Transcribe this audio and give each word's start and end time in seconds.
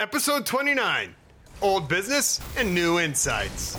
Episode 0.00 0.46
29 0.46 1.14
Old 1.60 1.86
Business 1.86 2.40
and 2.56 2.74
New 2.74 2.98
Insights. 2.98 3.76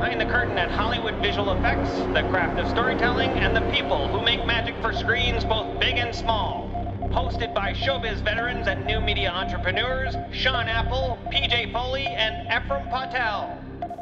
Behind 0.00 0.18
the 0.18 0.24
curtain 0.24 0.56
at 0.56 0.70
Hollywood 0.70 1.14
visual 1.16 1.52
effects, 1.52 1.90
the 2.14 2.26
craft 2.30 2.58
of 2.58 2.66
storytelling, 2.70 3.28
and 3.32 3.54
the 3.54 3.60
people 3.70 4.08
who 4.08 4.24
make 4.24 4.46
magic 4.46 4.74
for 4.80 4.94
screens 4.94 5.44
both 5.44 5.78
big 5.78 5.98
and 5.98 6.14
small. 6.14 6.70
Hosted 7.12 7.54
by 7.54 7.74
showbiz 7.74 8.14
veterans 8.24 8.66
and 8.66 8.86
new 8.86 8.98
media 8.98 9.28
entrepreneurs 9.30 10.14
Sean 10.32 10.68
Apple, 10.68 11.18
PJ 11.30 11.70
Foley, 11.70 12.06
and 12.06 12.46
Ephraim 12.46 12.88
Patel. 12.88 13.58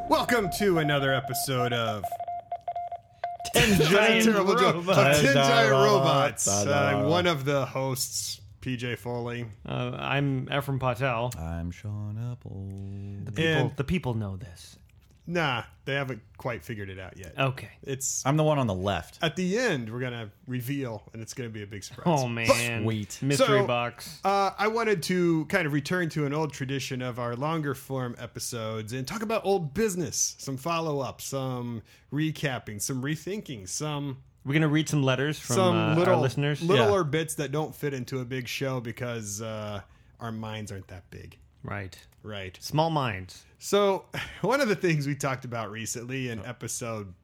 Welcome 0.08 0.50
to 0.58 0.78
another 0.78 1.12
episode 1.12 1.72
of 1.72 2.04
Ten 3.52 3.80
Giant 3.90 4.24
terrible 4.24 4.54
joke 4.54 4.76
of 4.76 4.86
Ten 4.86 4.94
Giant 4.94 5.34
Giant 5.34 5.72
Robots. 5.72 6.46
Robots. 6.46 6.66
Uh, 6.68 6.92
I'm 6.94 7.08
one 7.08 7.26
of 7.26 7.44
the 7.44 7.66
hosts, 7.66 8.40
PJ 8.62 8.98
Foley. 8.98 9.46
Uh, 9.66 9.96
I'm 9.98 10.48
Ephraim 10.56 10.78
Patel. 10.78 11.32
I'm 11.36 11.72
Sean 11.72 12.16
Apple. 12.30 12.68
The 13.24 13.32
people, 13.32 13.52
And- 13.52 13.76
the 13.76 13.82
people 13.82 14.14
know 14.14 14.36
this. 14.36 14.78
Nah, 15.30 15.64
they 15.84 15.92
haven't 15.92 16.22
quite 16.38 16.64
figured 16.64 16.88
it 16.88 16.98
out 16.98 17.18
yet. 17.18 17.34
Okay. 17.38 17.68
It's 17.82 18.24
I'm 18.24 18.38
the 18.38 18.42
one 18.44 18.58
on 18.58 18.66
the 18.66 18.72
left. 18.74 19.18
at 19.20 19.36
the 19.36 19.58
end 19.58 19.92
we're 19.92 20.00
gonna 20.00 20.30
reveal, 20.46 21.02
and 21.12 21.20
it's 21.20 21.34
gonna 21.34 21.50
be 21.50 21.62
a 21.62 21.66
big 21.66 21.84
surprise. 21.84 22.04
Oh 22.22 22.26
man, 22.26 22.82
Sweet. 22.82 23.18
mystery 23.20 23.60
So- 23.60 23.66
box. 23.66 24.20
Uh, 24.24 24.52
I 24.58 24.68
wanted 24.68 25.02
to 25.04 25.44
kind 25.46 25.66
of 25.66 25.74
return 25.74 26.08
to 26.10 26.24
an 26.24 26.32
old 26.32 26.54
tradition 26.54 27.02
of 27.02 27.18
our 27.18 27.36
longer 27.36 27.74
form 27.74 28.16
episodes 28.18 28.94
and 28.94 29.06
talk 29.06 29.20
about 29.20 29.44
old 29.44 29.74
business, 29.74 30.34
some 30.38 30.56
follow 30.56 31.00
up, 31.00 31.20
some 31.20 31.82
recapping, 32.10 32.80
some 32.80 33.02
rethinking, 33.02 33.68
some 33.68 34.16
We're 34.46 34.54
gonna 34.54 34.68
read 34.68 34.88
some 34.88 35.02
letters 35.02 35.38
from 35.38 35.56
some 35.56 35.76
uh, 35.76 35.94
little 35.94 36.14
our 36.14 36.20
listeners. 36.22 36.62
littler 36.62 37.00
Yeah. 37.02 37.10
bits 37.10 37.34
that 37.34 37.52
don't 37.52 37.74
fit 37.74 37.92
into 37.92 38.20
a 38.20 38.24
big 38.24 38.48
show 38.48 38.80
because 38.80 39.42
uh, 39.42 39.82
our 40.20 40.32
minds 40.32 40.72
aren't 40.72 40.88
that 40.88 41.10
big, 41.10 41.36
Right. 41.68 41.98
right? 42.22 42.58
Small 42.60 42.90
minds. 42.90 43.44
So 43.58 44.04
one 44.40 44.60
of 44.60 44.68
the 44.68 44.76
things 44.76 45.06
we 45.06 45.14
talked 45.14 45.44
about 45.44 45.70
recently 45.70 46.28
in 46.30 46.44
episode 46.44 47.14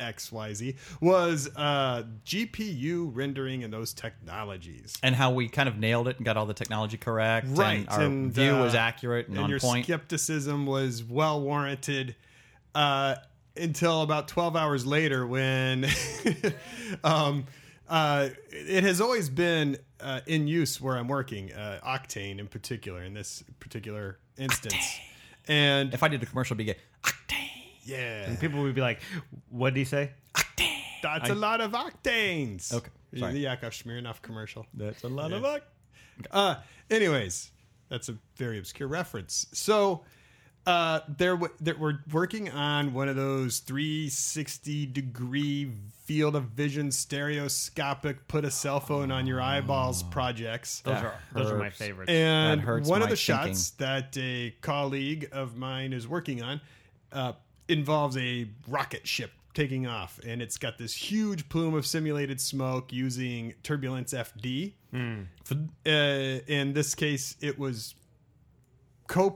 XYZ 0.00 0.76
was 1.00 1.48
uh, 1.56 2.04
GPU 2.24 3.10
rendering 3.12 3.62
and 3.64 3.72
those 3.72 3.92
technologies. 3.92 4.94
And 5.02 5.14
how 5.14 5.30
we 5.30 5.48
kind 5.48 5.68
of 5.68 5.78
nailed 5.78 6.08
it 6.08 6.16
and 6.16 6.24
got 6.24 6.36
all 6.36 6.46
the 6.46 6.54
technology 6.54 6.96
correct. 6.96 7.46
Right, 7.50 7.80
And 7.80 7.88
our 7.88 8.00
and, 8.00 8.32
view 8.32 8.56
uh, 8.56 8.62
was 8.62 8.74
accurate 8.74 9.28
and, 9.28 9.36
and 9.36 9.44
on 9.44 9.50
your 9.50 9.60
point. 9.60 9.84
skepticism 9.84 10.66
was 10.66 11.04
well 11.04 11.40
warranted 11.40 12.16
uh, 12.74 13.16
until 13.56 14.02
about 14.02 14.28
12 14.28 14.56
hours 14.56 14.86
later 14.86 15.26
when 15.26 15.86
um, 17.04 17.46
uh, 17.88 18.28
it 18.50 18.84
has 18.84 19.00
always 19.00 19.28
been 19.28 19.76
uh, 20.02 20.20
in 20.26 20.46
use 20.48 20.80
where 20.80 20.96
I'm 20.96 21.08
working, 21.08 21.52
uh, 21.52 21.80
Octane 21.84 22.38
in 22.38 22.46
particular, 22.48 23.02
in 23.02 23.14
this 23.14 23.42
particular 23.60 24.18
instance. 24.38 24.98
And 25.48 25.92
if 25.94 26.02
I 26.02 26.08
did 26.08 26.22
a 26.22 26.26
commercial, 26.26 26.54
it'd 26.54 26.66
be 26.66 26.70
like, 26.72 26.80
Octane! 27.02 27.48
yeah, 27.84 28.26
And 28.26 28.38
people 28.38 28.62
would 28.62 28.74
be 28.74 28.80
like, 28.80 29.00
"What 29.48 29.74
did 29.74 29.80
he 29.80 29.84
say?" 29.84 30.12
Octane. 30.34 30.76
That's 31.02 31.30
a 31.30 31.34
lot 31.34 31.60
of 31.60 31.72
octanes. 31.72 32.72
Okay, 32.72 32.90
sorry. 33.16 33.32
The 33.32 33.38
Yakov 33.40 33.72
Smirnoff 33.72 34.20
commercial. 34.22 34.66
that's 34.74 35.02
a 35.02 35.08
lot 35.08 35.32
of 35.32 35.42
luck. 35.42 35.62
Uh, 36.30 36.56
anyways, 36.90 37.50
that's 37.88 38.08
a 38.10 38.16
very 38.36 38.58
obscure 38.58 38.86
reference. 38.88 39.46
So, 39.52 40.04
uh, 40.66 41.00
they're, 41.16 41.36
w- 41.36 41.52
they're 41.60 41.76
we're 41.78 42.00
working 42.12 42.50
on 42.50 42.92
one 42.92 43.08
of 43.08 43.16
those 43.16 43.60
360 43.60 44.86
degree 44.86 45.72
field 46.10 46.34
of 46.34 46.42
vision 46.46 46.90
stereoscopic 46.90 48.26
put 48.26 48.44
a 48.44 48.50
cell 48.50 48.80
phone 48.80 49.12
on 49.12 49.28
your 49.28 49.40
eyeballs 49.40 50.02
projects. 50.02 50.80
Those 50.80 50.94
That 50.96 51.04
are 51.04 51.14
those 51.32 51.50
are 51.52 51.56
my 51.56 51.66
hurts. 51.66 51.78
favorites. 51.78 52.10
And 52.10 52.60
That 52.60 52.64
hurts 52.66 52.88
one 52.88 53.00
of 53.00 53.06
my 53.06 53.10
the 53.10 53.16
shots 53.16 53.70
that 53.78 54.16
a 54.18 54.52
colleague 54.60 55.28
of 55.30 55.56
mine 55.56 55.92
is 55.92 56.08
working 56.08 56.42
on 56.42 56.60
uh, 57.12 57.34
involves 57.68 58.16
a 58.16 58.48
rocket 58.66 59.06
ship 59.06 59.30
taking 59.54 59.86
off, 59.86 60.18
and 60.26 60.42
it's 60.42 60.58
got 60.58 60.78
this 60.78 60.94
huge 60.94 61.48
plume 61.48 61.74
of 61.74 61.86
simulated 61.86 62.40
smoke 62.40 62.92
using 62.92 63.54
turbulence 63.62 64.12
FD. 64.12 64.72
Uh, 64.92 65.88
in 65.88 66.72
this 66.72 66.96
case, 66.96 67.36
it 67.40 67.56
was 67.56 67.94
co 69.06 69.32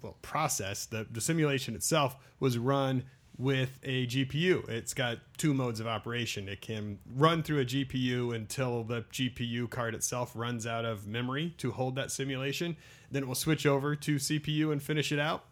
well 0.00 0.16
processed. 0.22 0.92
The, 0.92 1.06
the 1.10 1.20
simulation 1.20 1.74
itself 1.74 2.16
was 2.40 2.56
run 2.56 3.04
with 3.38 3.78
a 3.82 4.06
GPU. 4.06 4.68
It's 4.68 4.94
got 4.94 5.18
two 5.36 5.52
modes 5.52 5.80
of 5.80 5.86
operation. 5.86 6.48
It 6.48 6.60
can 6.60 6.98
run 7.14 7.42
through 7.42 7.60
a 7.60 7.64
GPU 7.64 8.34
until 8.34 8.82
the 8.82 9.02
GPU 9.12 9.68
card 9.68 9.94
itself 9.94 10.32
runs 10.34 10.66
out 10.66 10.84
of 10.84 11.06
memory 11.06 11.54
to 11.58 11.72
hold 11.72 11.96
that 11.96 12.10
simulation. 12.10 12.76
Then 13.10 13.22
it 13.22 13.26
will 13.26 13.34
switch 13.34 13.66
over 13.66 13.94
to 13.94 14.16
CPU 14.16 14.72
and 14.72 14.82
finish 14.82 15.12
it 15.12 15.18
out. 15.18 15.44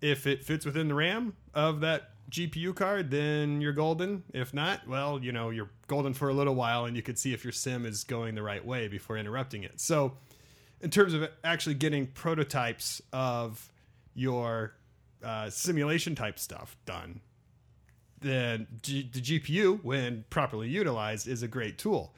If 0.00 0.26
it 0.26 0.44
fits 0.44 0.66
within 0.66 0.88
the 0.88 0.94
RAM 0.94 1.34
of 1.54 1.80
that 1.80 2.10
GPU 2.30 2.74
card, 2.74 3.10
then 3.10 3.60
you're 3.60 3.72
golden. 3.72 4.24
If 4.34 4.52
not, 4.52 4.86
well, 4.86 5.22
you 5.22 5.32
know, 5.32 5.50
you're 5.50 5.70
golden 5.86 6.14
for 6.14 6.28
a 6.28 6.34
little 6.34 6.54
while 6.54 6.84
and 6.84 6.96
you 6.96 7.02
could 7.02 7.18
see 7.18 7.32
if 7.32 7.44
your 7.44 7.52
sim 7.52 7.86
is 7.86 8.04
going 8.04 8.34
the 8.34 8.42
right 8.42 8.64
way 8.64 8.88
before 8.88 9.16
interrupting 9.16 9.62
it. 9.62 9.80
So, 9.80 10.16
in 10.80 10.90
terms 10.90 11.14
of 11.14 11.28
actually 11.44 11.76
getting 11.76 12.08
prototypes 12.08 13.00
of 13.12 13.70
your 14.14 14.74
uh, 15.22 15.50
simulation 15.50 16.14
type 16.14 16.38
stuff 16.38 16.76
done, 16.84 17.20
then 18.20 18.66
G- 18.82 19.08
the 19.12 19.20
GPU, 19.20 19.82
when 19.82 20.24
properly 20.30 20.68
utilized, 20.68 21.28
is 21.28 21.42
a 21.42 21.48
great 21.48 21.78
tool. 21.78 22.14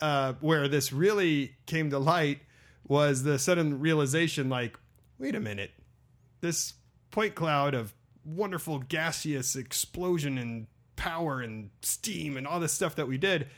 Uh, 0.00 0.34
where 0.40 0.68
this 0.68 0.92
really 0.92 1.56
came 1.66 1.90
to 1.90 1.98
light 1.98 2.40
was 2.86 3.24
the 3.24 3.38
sudden 3.38 3.80
realization 3.80 4.48
like, 4.48 4.78
wait 5.18 5.34
a 5.34 5.40
minute, 5.40 5.72
this 6.40 6.74
point 7.10 7.34
cloud 7.34 7.74
of 7.74 7.92
wonderful 8.24 8.78
gaseous 8.78 9.56
explosion 9.56 10.38
and 10.38 10.66
power 10.94 11.40
and 11.40 11.70
steam 11.82 12.36
and 12.36 12.46
all 12.46 12.60
this 12.60 12.72
stuff 12.72 12.94
that 12.94 13.08
we 13.08 13.18
did 13.18 13.48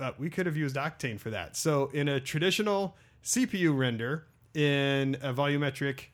uh, 0.00 0.12
we 0.18 0.30
could 0.30 0.46
have 0.46 0.56
used 0.56 0.76
Octane 0.76 1.18
for 1.18 1.30
that. 1.30 1.56
So 1.56 1.90
in 1.92 2.08
a 2.08 2.20
traditional 2.20 2.96
CPU 3.22 3.76
render, 3.76 4.26
in 4.54 5.16
a 5.22 5.32
volumetric 5.32 6.06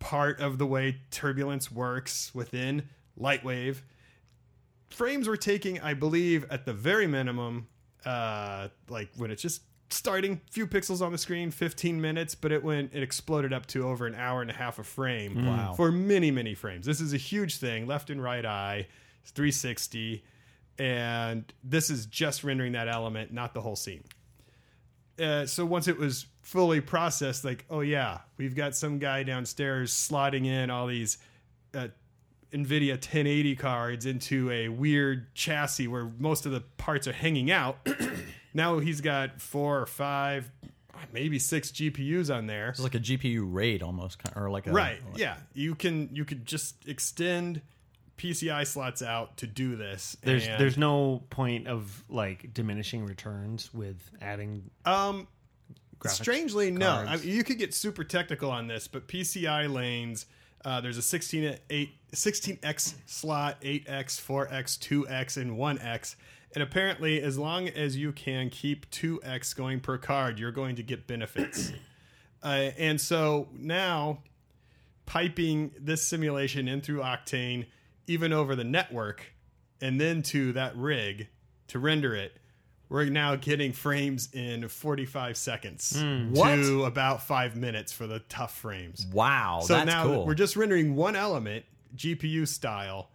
part 0.00 0.40
of 0.40 0.58
the 0.58 0.66
way 0.66 0.98
turbulence 1.12 1.70
works 1.70 2.34
within 2.34 2.88
Lightwave, 3.18 3.82
frames 4.88 5.28
were 5.28 5.36
taking, 5.36 5.80
I 5.80 5.94
believe, 5.94 6.44
at 6.50 6.64
the 6.66 6.72
very 6.72 7.06
minimum, 7.06 7.68
uh, 8.04 8.68
like 8.88 9.10
when 9.16 9.30
it's 9.30 9.42
just 9.42 9.62
starting, 9.90 10.40
few 10.50 10.66
pixels 10.66 11.00
on 11.04 11.12
the 11.12 11.18
screen, 11.18 11.50
15 11.50 12.00
minutes, 12.00 12.34
but 12.34 12.50
it 12.52 12.62
went, 12.64 12.92
it 12.94 13.02
exploded 13.02 13.52
up 13.52 13.66
to 13.66 13.86
over 13.86 14.06
an 14.06 14.14
hour 14.14 14.40
and 14.42 14.50
a 14.50 14.54
half 14.54 14.78
a 14.78 14.84
frame 14.84 15.46
Wow. 15.46 15.74
for 15.74 15.92
many, 15.92 16.30
many 16.30 16.54
frames. 16.54 16.86
This 16.86 17.00
is 17.00 17.12
a 17.12 17.16
huge 17.18 17.56
thing, 17.58 17.86
left 17.86 18.08
and 18.10 18.22
right 18.22 18.44
eye, 18.44 18.86
360 19.26 20.24
and 20.78 21.52
this 21.62 21.90
is 21.90 22.06
just 22.06 22.42
rendering 22.42 22.72
that 22.72 22.88
element, 22.88 23.32
not 23.34 23.52
the 23.52 23.60
whole 23.60 23.76
scene. 23.76 24.02
Uh, 25.22 25.44
so 25.44 25.66
once 25.66 25.88
it 25.88 25.98
was 25.98 26.24
fully 26.42 26.80
processed, 26.80 27.44
like, 27.44 27.64
oh 27.70 27.80
yeah, 27.80 28.18
we've 28.36 28.54
got 28.54 28.74
some 28.74 28.98
guy 28.98 29.22
downstairs 29.22 29.92
slotting 29.92 30.46
in 30.46 30.70
all 30.70 30.86
these 30.86 31.18
uh, 31.74 31.88
NVIDIA 32.52 32.92
1080 32.92 33.56
cards 33.56 34.06
into 34.06 34.50
a 34.50 34.68
weird 34.68 35.32
chassis 35.34 35.86
where 35.86 36.10
most 36.18 36.46
of 36.46 36.52
the 36.52 36.60
parts 36.78 37.06
are 37.06 37.12
hanging 37.12 37.50
out. 37.50 37.78
now 38.54 38.78
he's 38.80 39.00
got 39.00 39.40
four 39.40 39.80
or 39.80 39.86
five, 39.86 40.50
maybe 41.12 41.38
six 41.38 41.70
GPUs 41.70 42.34
on 42.34 42.46
there. 42.46 42.70
It's 42.70 42.80
like 42.80 42.94
a 42.96 43.00
GPU 43.00 43.44
raid 43.52 43.82
almost, 43.82 44.20
or 44.34 44.50
like 44.50 44.66
a 44.66 44.72
Right. 44.72 45.00
like- 45.10 45.18
Yeah. 45.18 45.36
You 45.54 45.74
can 45.74 46.08
you 46.12 46.24
could 46.24 46.44
just 46.46 46.74
extend 46.88 47.62
PCI 48.18 48.66
slots 48.66 49.00
out 49.00 49.36
to 49.38 49.46
do 49.46 49.76
this. 49.76 50.16
There's 50.22 50.46
there's 50.58 50.76
no 50.76 51.22
point 51.30 51.68
of 51.68 52.04
like 52.08 52.52
diminishing 52.52 53.06
returns 53.06 53.72
with 53.72 53.96
adding. 54.20 54.70
Um, 54.84 55.26
graphics 56.00 56.14
strangely, 56.14 56.70
no. 56.70 56.90
I 56.90 57.16
mean, 57.16 57.28
you 57.28 57.44
could 57.44 57.58
get 57.58 57.74
super 57.74 58.04
technical 58.04 58.50
on 58.50 58.66
this, 58.66 58.88
but 58.88 59.06
PCI 59.06 59.72
lanes. 59.72 60.26
Uh, 60.64 60.80
there's 60.80 60.98
a 60.98 61.02
16 61.02 61.58
8, 61.70 61.90
16x 62.12 62.94
slot, 63.06 63.60
8x, 63.62 63.86
4x, 63.86 64.78
2x, 64.78 65.36
and 65.36 65.52
1x. 65.56 66.16
And 66.52 66.62
apparently, 66.62 67.22
as 67.22 67.38
long 67.38 67.68
as 67.68 67.96
you 67.96 68.12
can 68.12 68.50
keep 68.50 68.90
2x 68.90 69.54
going 69.56 69.80
per 69.80 69.98
card, 69.98 70.38
you're 70.38 70.50
going 70.50 70.76
to 70.76 70.82
get 70.82 71.06
benefits. 71.06 71.72
uh, 72.42 72.70
and 72.76 73.00
so 73.00 73.48
now, 73.56 74.22
piping 75.06 75.70
this 75.78 76.02
simulation 76.02 76.66
in 76.66 76.80
through 76.80 77.00
Octane, 77.00 77.66
even 78.06 78.32
over 78.32 78.56
the 78.56 78.64
network, 78.64 79.32
and 79.80 80.00
then 80.00 80.22
to 80.22 80.52
that 80.52 80.76
rig 80.76 81.28
to 81.68 81.78
render 81.78 82.14
it 82.14 82.39
we're 82.90 83.06
now 83.06 83.36
getting 83.36 83.72
frames 83.72 84.28
in 84.34 84.68
45 84.68 85.36
seconds 85.38 85.96
What? 86.32 86.56
to 86.56 86.84
about 86.84 87.22
five 87.22 87.56
minutes 87.56 87.92
for 87.92 88.06
the 88.06 88.18
tough 88.28 88.54
frames. 88.58 89.06
Wow, 89.12 89.60
So 89.64 89.82
now 89.84 90.04
cool. 90.04 90.26
we're 90.26 90.34
just 90.34 90.56
rendering 90.56 90.96
one 90.96 91.16
element, 91.16 91.64
GPU 91.96 92.46
style, 92.46 93.08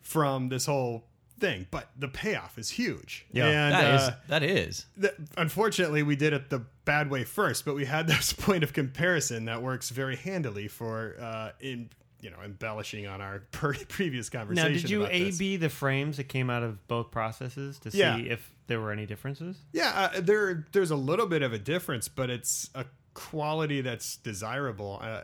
from 0.00 0.48
this 0.50 0.66
whole 0.66 1.04
thing, 1.40 1.66
but 1.70 1.88
the 1.98 2.08
payoff 2.08 2.58
is 2.58 2.70
huge. 2.70 3.26
Yeah, 3.32 3.46
and, 3.46 3.72
That 3.74 3.94
is 3.94 4.00
uh, 4.02 4.14
that 4.28 4.42
is. 4.44 4.86
th- 5.00 5.14
unfortunately, 5.36 6.02
we 6.02 6.14
did 6.14 6.32
it 6.32 6.50
the 6.50 6.60
bad 6.84 7.10
way 7.10 7.24
first, 7.24 7.64
but 7.64 7.74
we 7.74 7.84
had 7.84 8.06
this 8.08 8.32
point 8.32 8.62
of 8.62 8.72
comparison 8.72 9.46
that 9.46 9.62
works 9.62 9.90
very 9.90 10.16
handily 10.16 10.68
for 10.68 11.16
uh, 11.20 11.50
in 11.60 11.88
you 12.22 12.30
know 12.30 12.38
embellishing 12.42 13.06
on 13.06 13.20
our 13.20 13.40
previous 13.52 14.32
Now, 14.32 14.40
conversation. 14.40 14.72
did 14.72 14.88
you 14.90 15.06
A. 15.06 15.30
B 15.32 15.56
the 15.56 15.68
frames 15.68 16.16
that 16.16 16.24
came 16.28 16.48
out 16.48 16.62
of 16.62 16.86
both 16.88 17.10
processes 17.10 17.78
to 17.80 17.90
Yeah. 17.90 18.16
see 18.16 18.30
if 18.30 18.50
there 18.68 18.80
were 18.80 18.92
any 18.92 19.04
differences? 19.04 19.58
Yeah, 19.72 20.10
uh, 20.14 20.20
there 20.20 20.66
there's 20.72 20.90
a 20.90 20.96
little 20.96 21.26
bit 21.26 21.42
of 21.42 21.52
a 21.52 21.58
difference, 21.58 22.08
but 22.08 22.30
it's 22.30 22.70
a 22.74 22.86
quality 23.12 23.80
that's 23.82 24.16
desirable. 24.16 25.00
Uh, 25.02 25.22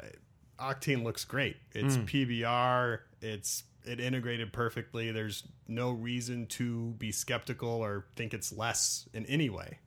Octane 0.61 1.05
looks 1.05 1.25
great. 1.25 1.57
It's 1.73 1.95
Hmm. 1.97 2.05
PBR. 2.05 2.99
It's 3.23 3.63
it 3.85 4.01
integrated 4.01 4.53
perfectly. 4.53 5.11
There's 5.13 5.45
no 5.67 5.93
reason 5.93 6.47
to 6.47 6.91
be 6.99 7.11
skeptical 7.13 7.71
or 7.71 8.07
think 8.17 8.35
it's 8.35 8.53
less 8.53 9.09
in 9.15 9.25
any 9.27 9.49
way. 9.49 9.79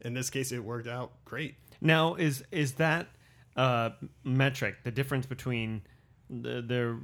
In 0.00 0.14
this 0.14 0.28
case, 0.30 0.50
it 0.50 0.60
worked 0.64 0.88
out 0.88 1.12
great. 1.24 1.56
Now, 1.80 2.14
is 2.14 2.42
is 2.50 2.72
that 2.74 3.08
uh, 3.54 3.90
metric 4.24 4.76
the 4.84 4.90
difference 4.90 5.26
between 5.26 5.82
the, 6.30 6.60
the 6.62 6.98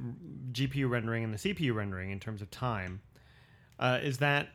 GPU 0.51 0.89
rendering 0.89 1.23
and 1.23 1.33
the 1.33 1.37
CPU 1.37 1.73
rendering 1.73 2.11
in 2.11 2.19
terms 2.19 2.41
of 2.41 2.49
time? 2.51 3.01
Uh, 3.79 3.99
is 4.01 4.19
that 4.19 4.49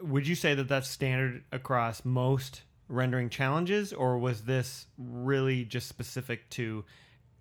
would 0.00 0.26
you 0.26 0.34
say 0.34 0.54
that 0.54 0.68
that's 0.68 0.88
standard 0.88 1.44
across 1.52 2.04
most 2.04 2.62
rendering 2.88 3.28
challenges, 3.28 3.92
or 3.92 4.18
was 4.18 4.42
this 4.42 4.86
really 4.98 5.64
just 5.64 5.88
specific 5.88 6.48
to 6.50 6.84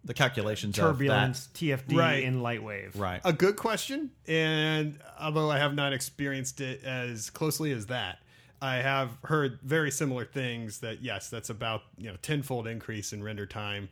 The 0.03 0.13
calculations 0.13 0.75
turbulence 0.75 1.49
TFD 1.53 1.95
Right. 1.97 2.23
in 2.23 2.41
Lightwave? 2.41 2.89
of. 2.89 2.99
Right. 2.99 3.21
A 3.23 3.33
good 3.33 3.55
question, 3.55 4.11
and 4.27 4.99
although 5.19 5.49
I 5.49 5.57
have 5.57 5.73
not 5.73 5.93
experienced 5.93 6.59
it 6.61 6.83
as 6.83 7.29
closely 7.29 7.71
as 7.71 7.85
that, 7.87 8.19
I 8.61 8.75
have 8.77 9.11
heard 9.23 9.59
very 9.63 9.89
similar 9.91 10.25
things. 10.25 10.79
That 10.79 11.01
yes, 11.01 11.29
that's 11.29 11.49
about 11.49 11.83
you 11.97 12.09
know 12.09 12.17
tenfold 12.21 12.67
increase 12.67 13.13
in 13.13 13.23
render 13.23 13.45
time, 13.45 13.87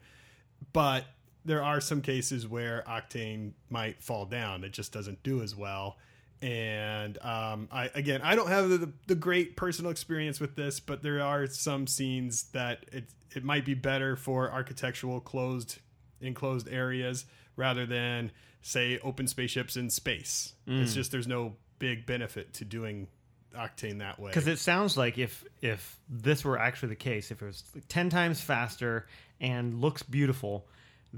but 0.73 1.05
there 1.47 1.63
are 1.63 1.79
some 1.79 2.01
cases 2.01 2.45
where 2.45 2.83
Octane 2.88 3.53
might 3.69 4.03
fall 4.03 4.25
down. 4.25 4.63
It 4.63 4.73
just 4.73 4.91
doesn't 4.91 5.23
do 5.23 5.41
as 5.41 5.55
well. 5.55 5.97
And 6.41 7.17
um, 7.23 7.67
I 7.71 7.89
again, 7.95 8.21
I 8.21 8.35
don't 8.35 8.49
have 8.49 8.69
the, 8.69 8.91
the 9.07 9.15
great 9.15 9.55
personal 9.55 9.89
experience 9.89 10.39
with 10.39 10.55
this, 10.55 10.79
but 10.79 11.01
there 11.01 11.21
are 11.21 11.47
some 11.47 11.88
scenes 11.88 12.44
that 12.51 12.85
it 12.91 13.05
it 13.35 13.44
might 13.44 13.65
be 13.65 13.73
better 13.73 14.15
for 14.15 14.51
architectural 14.51 15.19
closed 15.19 15.79
enclosed 16.21 16.67
areas 16.69 17.25
rather 17.55 17.85
than 17.85 18.31
say 18.61 19.00
open 19.03 19.25
spaceships 19.25 19.77
in 19.77 19.89
space. 19.89 20.53
It's 20.67 20.93
just 20.93 21.11
there's 21.11 21.27
no 21.27 21.55
big 21.79 22.05
benefit 22.05 22.53
to 22.55 22.65
doing 22.65 23.07
Octane 23.55 24.00
that 24.00 24.19
way. 24.19 24.29
Because 24.29 24.47
it 24.47 24.59
sounds 24.59 24.97
like 24.97 25.17
if 25.17 25.43
if 25.61 25.97
this 26.09 26.43
were 26.45 26.59
actually 26.59 26.89
the 26.89 26.95
case, 26.97 27.31
if 27.31 27.41
it 27.41 27.45
was 27.45 27.63
ten 27.88 28.09
times 28.09 28.41
faster 28.41 29.07
and 29.39 29.81
looks 29.81 30.03
beautiful, 30.03 30.67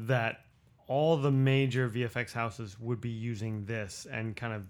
that 0.07 0.45
all 0.87 1.17
the 1.17 1.29
major 1.31 1.87
VFX 1.87 2.33
houses 2.33 2.79
would 2.79 2.99
be 2.99 3.09
using 3.09 3.63
this 3.65 4.07
and 4.11 4.35
kind 4.35 4.53
of 4.53 4.63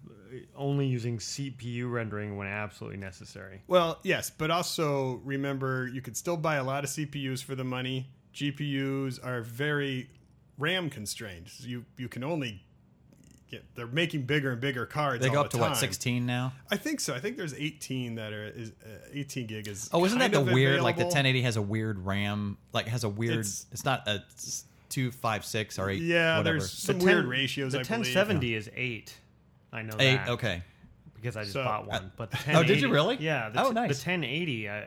only 0.55 0.85
using 0.85 1.17
CPU 1.17 1.89
rendering 1.89 2.35
when 2.35 2.45
absolutely 2.47 2.97
necessary. 2.97 3.61
Well, 3.67 3.99
yes, 4.03 4.29
but 4.29 4.51
also 4.51 5.21
remember 5.23 5.87
you 5.87 6.01
could 6.01 6.17
still 6.17 6.35
buy 6.35 6.55
a 6.55 6.63
lot 6.63 6.83
of 6.83 6.89
CPUs 6.89 7.41
for 7.41 7.55
the 7.55 7.63
money. 7.63 8.09
GPUs 8.33 9.25
are 9.25 9.41
very 9.41 10.09
RAM 10.57 10.89
constrained. 10.89 11.47
You 11.59 11.85
you 11.97 12.09
can 12.09 12.23
only 12.23 12.63
get 13.49 13.63
they're 13.75 13.87
making 13.87 14.23
bigger 14.23 14.51
and 14.51 14.59
bigger 14.59 14.85
cards. 14.85 15.23
They 15.23 15.29
go 15.29 15.37
all 15.39 15.45
up 15.45 15.51
the 15.51 15.57
to 15.57 15.63
what 15.63 15.77
16 15.77 16.25
now. 16.25 16.51
I 16.69 16.75
think 16.75 16.99
so. 16.99 17.15
I 17.15 17.19
think 17.19 17.37
there's 17.37 17.53
18 17.53 18.15
that 18.15 18.33
are 18.33 18.43
is 18.47 18.71
uh, 18.85 18.89
18 19.13 19.47
gig 19.47 19.67
is. 19.69 19.89
Oh, 19.93 20.03
isn't 20.05 20.19
that 20.19 20.31
the 20.33 20.41
of 20.41 20.51
weird? 20.51 20.81
Like 20.81 20.97
the 20.97 21.03
1080 21.05 21.41
has 21.43 21.55
a 21.55 21.61
weird 21.61 22.05
RAM. 22.05 22.57
Like 22.73 22.87
has 22.87 23.03
a 23.05 23.09
weird. 23.09 23.33
It's- 23.39 23.65
It's, 23.71 23.85
not 23.85 24.05
a 24.07 24.21
s- 24.35 24.65
two 24.89 25.11
five 25.11 25.45
six 25.45 25.77
or 25.79 25.89
eight. 25.89 26.01
Yeah, 26.01 26.37
whatever. 26.37 26.57
there's 26.59 26.71
some 26.71 26.99
The 26.99 27.05
weird 27.05 27.23
10 27.23 27.29
ratios. 27.29 27.71
The 27.71 27.79
I 27.79 27.83
believe. 27.83 28.15
1070 28.15 28.53
is 28.55 28.69
eight. 28.75 29.13
I 29.71 29.81
know 29.83 29.95
eight. 29.99 30.15
that 30.17 30.29
Okay. 30.29 30.63
because 31.15 31.37
I 31.37 31.41
just 31.41 31.53
So- 31.53 31.63
bought 31.63 31.87
one. 31.87 32.11
But 32.17 32.31
the 32.31 32.37
Oh, 32.57 32.63
did 32.63 32.81
you 32.81 32.89
really? 32.89 33.17
Yeah. 33.19 33.49
The 33.49 33.63
Oh, 33.63 33.71
nice. 33.71 33.89
The 33.89 34.09
1080, 34.11 34.67
I, 34.69 34.81
uh, 34.81 34.85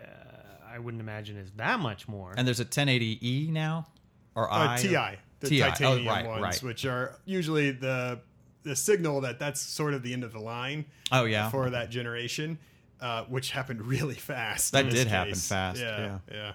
I 0.75 0.79
wouldn't 0.79 1.01
imagine 1.01 1.37
is 1.37 1.51
that 1.57 1.79
much 1.81 2.09
more. 2.09 2.35
And 2.37 2.47
there's 2.47 2.61
a 2.61 2.65
1080e 2.65 3.51
now, 3.51 3.87
or 4.35 4.51
uh, 4.53 4.75
I 4.75 4.77
TI, 4.79 5.19
the 5.41 5.49
TI. 5.49 5.59
titanium 5.61 6.09
oh, 6.09 6.11
right, 6.11 6.27
ones, 6.27 6.43
right. 6.43 6.63
which 6.63 6.85
are 6.85 7.17
usually 7.25 7.71
the 7.71 8.21
the 8.65 8.77
signal 8.77 9.21
that 9.23 9.39
that's 9.41 9.61
sort 9.61 9.93
of 9.93 10.03
the 10.05 10.13
end 10.13 10.23
of 10.25 10.33
the 10.33 10.39
line. 10.39 10.85
Oh, 11.11 11.25
yeah. 11.25 11.51
for 11.51 11.69
that 11.71 11.91
generation, 11.91 12.59
uh, 13.01 13.25
which 13.25 13.51
happened 13.51 13.83
really 13.83 14.15
fast. 14.15 14.73
That 14.73 14.85
in 14.85 14.91
this 14.91 15.01
did 15.01 15.09
happen 15.09 15.35
fast, 15.35 15.81
Yeah, 15.81 15.99
yeah. 15.99 16.19
yeah. 16.33 16.53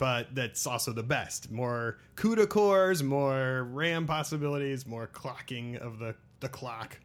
But 0.00 0.34
that's 0.34 0.66
also 0.66 0.94
the 0.94 1.02
best. 1.02 1.50
More 1.50 1.98
CUDA 2.16 2.48
cores, 2.48 3.02
more 3.02 3.64
RAM 3.64 4.06
possibilities, 4.06 4.86
more 4.86 5.06
clocking 5.06 5.76
of 5.76 5.98
the 5.98 6.14
the 6.40 6.48
clock. 6.48 6.98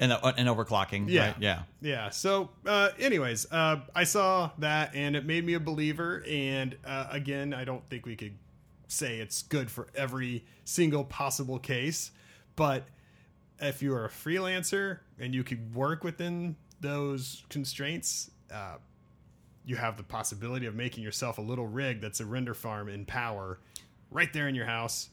and 0.00 0.12
uh, 0.12 0.32
and 0.38 0.48
overclocking. 0.48 1.10
Yeah. 1.10 1.26
right? 1.26 1.36
yeah. 1.38 1.62
Yeah. 1.82 2.08
So, 2.08 2.48
uh, 2.64 2.88
anyways, 2.98 3.52
uh, 3.52 3.80
I 3.94 4.04
saw 4.04 4.50
that 4.58 4.94
and 4.94 5.14
it 5.14 5.26
made 5.26 5.44
me 5.44 5.52
a 5.52 5.60
believer. 5.60 6.24
And 6.26 6.74
uh, 6.86 7.08
again, 7.10 7.52
I 7.52 7.64
don't 7.64 7.86
think 7.90 8.06
we 8.06 8.16
could 8.16 8.38
say 8.88 9.18
it's 9.18 9.42
good 9.42 9.70
for 9.70 9.88
every 9.94 10.46
single 10.64 11.04
possible 11.04 11.58
case. 11.58 12.12
But 12.56 12.88
if 13.60 13.82
you 13.82 13.92
are 13.94 14.06
a 14.06 14.10
freelancer 14.10 15.00
and 15.18 15.34
you 15.34 15.44
could 15.44 15.74
work 15.74 16.02
within 16.02 16.56
those 16.80 17.44
constraints, 17.50 18.30
uh, 18.50 18.76
you 19.64 19.76
have 19.76 19.96
the 19.96 20.02
possibility 20.02 20.66
of 20.66 20.74
making 20.74 21.04
yourself 21.04 21.38
a 21.38 21.42
little 21.42 21.66
rig 21.66 22.00
that's 22.00 22.20
a 22.20 22.26
render 22.26 22.54
farm 22.54 22.88
in 22.88 23.04
power 23.04 23.58
right 24.10 24.32
there 24.32 24.48
in 24.48 24.54
your 24.54 24.66
house. 24.66 25.08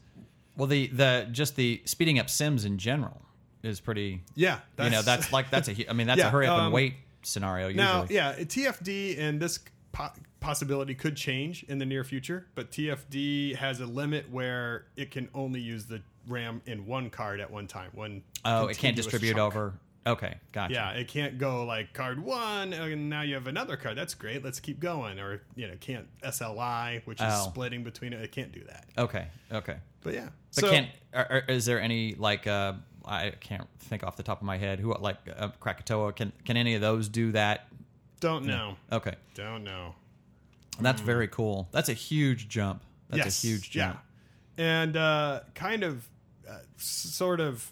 Well, 0.57 0.67
the 0.67 0.87
the 0.87 1.27
just 1.31 1.55
the 1.55 1.81
speeding 1.85 2.19
up 2.19 2.29
sims 2.29 2.65
in 2.65 2.77
general 2.77 3.21
is 3.63 3.79
pretty. 3.79 4.21
Yeah. 4.35 4.59
you 4.81 4.89
know, 4.89 5.01
that's 5.01 5.31
like 5.31 5.49
that's 5.49 5.67
a 5.69 5.89
I 5.89 5.93
mean, 5.93 6.07
that's 6.07 6.17
Yeah, 6.19 6.27
a 6.27 6.31
hurry 6.31 6.47
up 6.47 6.57
um, 6.57 6.65
and 6.65 6.73
wait 6.73 6.95
scenario. 7.21 7.67
Usually. 7.67 7.83
Now, 7.85 8.05
yeah, 8.09 8.33
TFD 8.33 9.19
and 9.19 9.39
this 9.39 9.59
po- 9.91 10.09
possibility 10.39 10.95
could 10.95 11.15
change 11.15 11.63
in 11.63 11.77
the 11.77 11.85
near 11.85 12.03
future, 12.03 12.47
but 12.55 12.71
TFD 12.71 13.55
has 13.55 13.79
a 13.81 13.85
limit 13.85 14.29
where 14.31 14.85
it 14.95 15.11
can 15.11 15.29
only 15.33 15.59
use 15.61 15.85
the 15.85 16.01
RAM 16.27 16.61
in 16.65 16.85
one 16.85 17.09
card 17.09 17.39
at 17.39 17.49
one 17.51 17.67
time. 17.67 17.91
One 17.93 18.23
Oh, 18.45 18.67
it 18.67 18.77
can't 18.77 18.95
distribute 18.95 19.35
chunk. 19.35 19.53
over. 19.55 19.73
Okay, 20.07 20.37
gotcha. 20.53 20.73
Yeah, 20.73 20.91
it 20.91 21.07
can't 21.07 21.37
go 21.37 21.65
like 21.65 21.93
card 21.93 22.23
one, 22.23 22.73
and 22.73 23.09
now 23.09 23.21
you 23.21 23.33
have 23.35 23.47
another 23.47 23.75
card. 23.77 23.97
That's 23.97 24.13
great. 24.15 24.43
Let's 24.43 24.59
keep 24.59 24.79
going. 24.79 25.19
Or 25.19 25.41
you 25.55 25.67
know, 25.67 25.75
can't 25.79 26.07
SLI, 26.23 27.01
which 27.05 27.19
is 27.19 27.27
Oh. 27.29 27.49
splitting 27.49 27.83
between 27.83 28.13
it. 28.13 28.21
It 28.21 28.31
can't 28.31 28.51
do 28.51 28.63
that. 28.65 28.85
Okay. 28.97 29.27
Okay. 29.51 29.77
But 30.01 30.13
yeah, 30.13 30.29
But 30.55 30.61
so 30.63 30.69
can't. 30.71 30.87
Are, 31.13 31.27
are- 31.29 31.43
is 31.51 31.65
there 31.65 31.81
any 31.81 32.15
like? 32.15 32.47
Uh, 32.47 32.73
I 33.05 33.31
can't 33.39 33.67
think 33.79 34.03
off 34.03 34.15
the 34.17 34.23
top 34.23 34.39
of 34.39 34.45
my 34.45 34.57
head. 34.57 34.79
Who 34.79 34.93
like 34.99 35.17
uh, 35.37 35.49
Krakatoa? 35.59 36.13
Can 36.13 36.31
can 36.45 36.55
any 36.57 36.75
of 36.75 36.81
those 36.81 37.09
do 37.09 37.31
that? 37.33 37.67
don't 38.21 38.45
know. 38.45 38.75
Okay, 38.91 39.15
Don't 39.33 39.63
know. 39.63 39.95
that's 40.81 40.99
very 41.01 41.27
cool. 41.29 41.69
That's 41.71 41.87
a 41.89 41.93
huge 41.93 42.49
jump. 42.49 42.83
That's. 43.09 43.25
Yes, 43.25 43.43
a 43.43 43.47
huge 43.47 43.71
jump. 43.71 43.99
Yeah. 44.57 44.65
And 44.81 44.97
uh, 44.97 45.39
kind 45.55 45.83
of, 45.83 46.05
uh, 46.49 46.57
sort 46.75 47.39
of 47.39 47.71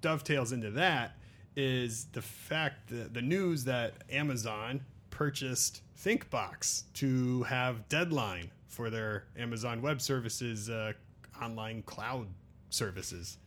dovetails 0.00 0.50
into 0.50 0.70
that 0.72 1.16
is 1.56 2.06
the 2.12 2.22
fact 2.22 2.88
that 2.88 3.14
the 3.14 3.22
news 3.22 3.64
that 3.64 3.94
Amazon 4.10 4.80
purchased 5.10 5.82
ThinkBox 6.02 6.84
to 6.94 7.42
have 7.44 7.88
Deadline 7.88 8.50
for 8.66 8.90
their 8.90 9.24
Amazon 9.38 9.80
Web 9.80 10.00
Services 10.00 10.68
uh, 10.68 10.92
online 11.40 11.82
cloud 11.82 12.26
services. 12.70 13.38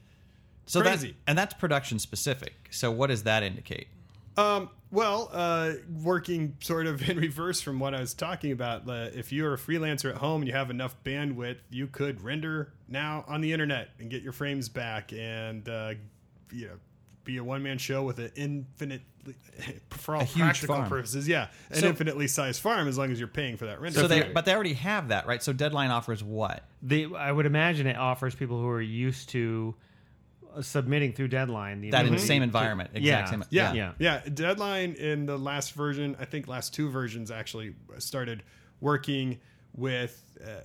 So 0.66 0.82
that's 0.82 1.02
Crazy. 1.02 1.16
and 1.28 1.38
that's 1.38 1.54
production 1.54 2.00
specific. 2.00 2.54
So 2.72 2.92
what 2.92 3.08
does 3.08 3.24
that 3.24 3.44
indicate? 3.44 3.88
Um, 4.38 4.70
well, 4.92 5.30
uh, 5.34 5.74
working 6.02 6.56
sort 6.60 6.86
of 6.86 7.10
in 7.10 7.18
reverse 7.18 7.60
from 7.60 7.80
what 7.80 7.94
I 7.94 8.00
was 8.00 8.14
talking 8.14 8.52
about, 8.52 8.88
uh, 8.88 9.10
if 9.14 9.32
you're 9.32 9.54
a 9.54 9.58
freelancer 9.58 10.12
at 10.12 10.18
home 10.18 10.42
and 10.42 10.48
you 10.48 10.54
have 10.54 10.70
enough 10.70 10.96
bandwidth, 11.04 11.58
you 11.70 11.88
could 11.88 12.22
render 12.22 12.72
now 12.88 13.26
on 13.28 13.42
the 13.42 13.52
internet 13.52 13.90
and 14.00 14.10
get 14.10 14.22
your 14.22 14.34
frames 14.34 14.70
back 14.70 15.12
and, 15.12 15.68
uh, 15.68 15.94
you 16.52 16.68
know, 16.68 16.76
be 17.28 17.38
a 17.38 17.44
one 17.44 17.62
man 17.62 17.78
show 17.78 18.02
with 18.04 18.18
an 18.20 18.32
infinite, 18.36 19.02
for 19.92 20.16
all 20.16 20.22
A 20.22 20.24
huge 20.24 20.40
practical 20.44 20.76
farm. 20.78 20.90
purposes, 20.90 21.28
yeah, 21.28 21.50
an 21.70 21.82
So- 21.82 21.88
infinitely 21.90 22.28
sized 22.28 22.62
farm 22.62 22.88
as 22.88 22.98
long 22.98 23.12
as 23.12 23.20
you're 23.20 23.28
paying 23.28 23.58
for 23.58 23.66
that 23.68 23.80
render. 23.82 24.00
So 24.00 24.08
they, 24.08 24.24
but 24.24 24.46
they 24.46 24.54
already 24.56 24.74
have 24.74 25.10
that, 25.10 25.28
right? 25.28 25.44
So 25.44 25.52
Deadline 25.54 25.92
offers 25.92 26.24
what? 26.24 26.64
They, 26.82 27.06
I 27.14 27.32
would 27.32 27.46
imagine 27.46 27.86
it 27.86 27.98
offers 27.98 28.34
people 28.34 28.60
who 28.60 28.68
are 28.70 28.82
used 28.82 29.30
to 29.30 29.76
submitting 30.62 31.14
through 31.14 31.28
Deadline. 31.28 31.82
The 31.82 31.92
that 31.92 32.00
in 32.00 32.06
the 32.06 32.10
ability 32.14 32.28
same 32.28 32.40
to- 32.40 32.44
environment, 32.46 32.92
exact 32.94 33.28
Yeah. 33.28 33.30
same. 33.32 33.44
Yeah, 33.50 33.74
Yeah. 33.74 33.92
yeah, 34.00 34.22
Deadline 34.34 34.94
in 34.94 35.26
the 35.26 35.38
last 35.38 35.74
version, 35.74 36.16
I 36.20 36.26
think 36.26 36.48
last 36.48 36.74
two 36.74 36.90
versions 36.90 37.30
actually 37.30 37.76
started 38.00 38.42
working 38.80 39.40
with 39.76 40.38
uh, 40.44 40.62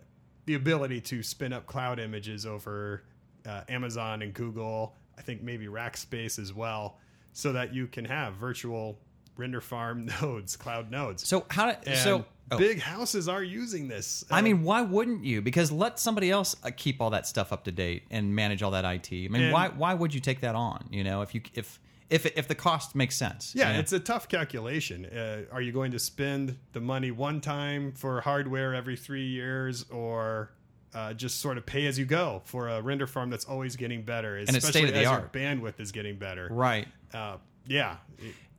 the 0.47 0.55
ability 0.55 1.01
to 1.01 1.23
spin 1.23 1.53
up 1.53 1.67
cloud 1.67 1.99
images 1.99 2.47
over 2.47 3.03
uh, 3.45 3.63
Amazon 3.69 4.23
and 4.23 4.33
Google. 4.33 4.95
I 5.19 5.23
think 5.23 5.43
maybe 5.43 5.67
Rackspace 5.67 6.39
as 6.39 6.53
well, 6.53 6.99
so 7.33 7.53
that 7.53 7.73
you 7.75 7.87
can 7.87 8.05
have 8.05 8.35
virtual 8.35 8.99
render 9.37 9.61
farm 9.61 10.07
nodes, 10.23 10.57
cloud 10.57 10.91
nodes. 10.91 11.27
So 11.27 11.47
how? 11.51 11.73
Do, 11.73 11.95
so 11.95 12.25
oh. 12.51 12.59
big 12.59 12.81
houses 12.81 13.29
are 13.29 13.43
using 13.43 13.89
this. 13.89 14.25
I 14.31 14.39
Uh, 14.41 14.43
mean, 14.43 14.63
why 14.63 14.83
wouldn't 14.83 15.25
you? 15.25 15.41
Because 15.43 15.73
let 15.73 15.99
somebody 15.99 16.31
else 16.31 16.55
uh, 16.65 16.71
keep 16.77 17.01
all 17.01 17.11
that 17.11 17.27
stuff 17.27 17.53
up 17.53 17.65
to 17.65 17.73
date 17.73 18.03
and 18.11 18.35
manage 18.35 18.63
all 18.63 18.73
that 18.73 18.85
IT. 18.85 19.13
I 19.13 19.29
mean, 19.29 19.43
And- 19.45 19.53
why 19.53 19.69
why 19.69 19.95
would 19.95 20.13
you 20.15 20.21
take 20.21 20.41
that 20.41 20.55
on? 20.55 20.87
You 20.91 21.05
know, 21.05 21.23
if 21.23 21.35
you 21.35 21.41
if 21.55 21.81
if 22.11 22.27
if 22.27 22.47
the 22.47 22.55
cost 22.55 22.95
makes 22.95 23.17
sense. 23.17 23.55
Yeah, 23.55 23.69
you 23.69 23.73
know? 23.75 23.81
it's 23.81 23.93
a 23.93 24.01
tough 24.01 24.29
calculation. 24.29 25.07
Uh, 25.07 25.45
are 25.51 25.63
you 25.63 25.73
going 25.73 25.93
to 25.93 25.99
spend 25.99 26.59
the 26.73 26.81
money 26.81 27.11
one 27.11 27.41
time 27.41 27.93
for 27.93 28.21
hardware 28.21 28.75
every 28.75 28.97
three 28.97 29.27
years, 29.27 29.87
or 29.91 30.53
uh, 30.95 31.13
just 31.15 31.41
sort 31.41 31.59
of 31.59 31.67
pay 31.67 31.87
as 31.87 31.99
you 31.99 32.05
go 32.05 32.43
for 32.45 32.69
a 32.69 32.81
render 32.83 33.07
farm 33.07 33.31
that's 33.31 33.45
always 33.45 33.77
getting 33.77 34.03
better, 34.03 34.37
it's 34.37 34.55
especially 34.55 34.93
as 34.93 35.03
your 35.03 35.31
bandwidth 35.33 35.81
is 35.81 35.93
getting 35.93 36.17
better? 36.17 36.49
right. 36.51 36.87
Uh, 37.15 37.37
yeah, 37.67 37.97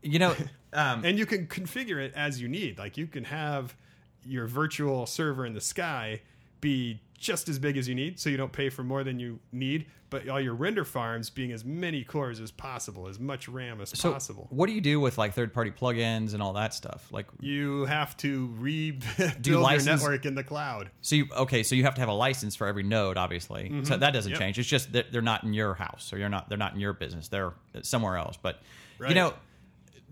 You 0.01 0.19
know, 0.19 0.35
um, 0.73 1.03
and 1.03 1.17
you 1.19 1.25
can 1.25 1.47
configure 1.47 1.97
it 2.03 2.13
as 2.15 2.41
you 2.41 2.47
need. 2.47 2.77
Like 2.77 2.97
you 2.97 3.07
can 3.07 3.25
have 3.25 3.75
your 4.25 4.47
virtual 4.47 5.05
server 5.05 5.45
in 5.45 5.53
the 5.53 5.61
sky 5.61 6.21
be 6.63 7.00
just 7.20 7.48
as 7.48 7.60
big 7.60 7.77
as 7.77 7.88
you 7.88 7.96
need, 7.96 8.20
so 8.20 8.29
you 8.29 8.36
don't 8.38 8.51
pay 8.51 8.70
for 8.70 8.84
more 8.84 9.03
than 9.03 9.20
you 9.20 9.39
need. 9.51 9.86
But 10.10 10.27
all 10.29 10.39
your 10.39 10.53
render 10.53 10.86
farms 10.86 11.29
being 11.32 11.51
as 11.51 11.65
many 11.65 12.03
cores 12.03 12.39
as 12.39 12.51
possible, 12.51 13.08
as 13.08 13.20
much 13.20 13.48
RAM 13.50 13.82
as 13.82 13.89
so 13.98 14.12
possible. 14.13 14.46
what 14.51 14.67
do 14.67 14.74
you 14.74 14.82
do 14.82 15.00
with 15.00 15.17
like 15.17 15.34
third 15.34 15.53
party 15.53 15.72
plugins 15.72 16.34
and 16.36 16.43
all 16.43 16.53
that 16.53 16.74
stuff? 16.74 17.08
Like, 17.12 17.25
you 17.39 17.86
have 17.86 18.15
to 18.17 18.53
rebuild 18.60 19.34
Do 19.41 19.50
you 19.50 19.55
your 19.55 19.63
license- 19.63 20.01
network 20.03 20.25
in 20.27 20.36
the 20.36 20.43
cloud. 20.43 20.91
so 21.01 21.15
you 21.15 21.27
okay? 21.36 21.63
So 21.63 21.74
you 21.75 21.84
have 21.84 21.96
to 21.96 22.01
have 22.01 22.10
a 22.10 22.13
license 22.13 22.55
for 22.55 22.67
every 22.67 22.84
node, 22.84 23.17
obviously. 23.17 23.72
So 23.84 23.98
that 23.98 24.12
doesn't 24.12 24.32
Mm-hmm. 24.34 24.34
Yep. 24.34 24.39
change. 24.39 24.60
It's 24.60 24.70
just 24.70 24.91
that 24.93 25.12
they're 25.12 25.22
not 25.24 25.43
in 25.43 25.53
your 25.53 25.74
house, 25.74 26.13
or 26.13 26.17
you're 26.20 26.29
not. 26.29 26.48
They're 26.50 26.58
not 26.60 26.74
in 26.75 26.79
your 26.79 26.93
business. 26.93 27.27
They're 27.29 27.53
somewhere 27.82 28.17
else. 28.17 28.38
But 28.41 28.62
you 29.08 29.15
know. 29.15 29.34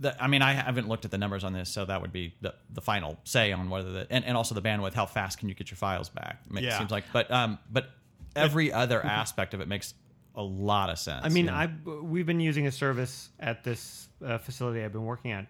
The, 0.01 0.21
I 0.21 0.27
mean, 0.27 0.41
I 0.41 0.53
haven't 0.53 0.87
looked 0.87 1.05
at 1.05 1.11
the 1.11 1.17
numbers 1.17 1.43
on 1.43 1.53
this, 1.53 1.69
so 1.69 1.85
that 1.85 2.01
would 2.01 2.11
be 2.11 2.33
the, 2.41 2.53
the 2.73 2.81
final 2.81 3.17
say 3.23 3.51
on 3.51 3.69
whether 3.69 3.91
the 3.91 4.07
and, 4.09 4.25
and 4.25 4.35
also 4.35 4.55
the 4.55 4.61
bandwidth. 4.61 4.93
How 4.93 5.05
fast 5.05 5.37
can 5.39 5.47
you 5.47 5.55
get 5.55 5.69
your 5.71 5.77
files 5.77 6.09
back? 6.09 6.41
It 6.55 6.63
Yeah. 6.63 6.77
seems 6.77 6.91
like, 6.91 7.05
but 7.13 7.29
um, 7.31 7.59
but 7.71 7.89
every 8.35 8.71
other 8.83 9.03
aspect 9.05 9.53
of 9.53 9.61
it 9.61 9.67
makes 9.67 9.93
a 10.35 10.41
lot 10.41 10.89
of 10.89 10.97
sense. 10.97 11.21
I 11.23 11.29
mean, 11.29 11.45
you 11.45 11.51
know? 11.51 11.57
I 11.57 11.69
we've 12.01 12.25
been 12.25 12.39
using 12.39 12.67
a 12.67 12.71
service 12.71 13.29
at 13.39 13.63
this 13.63 14.09
uh, 14.25 14.37
facility 14.39 14.83
I've 14.83 14.91
been 14.93 15.05
working 15.05 15.31
at. 15.31 15.47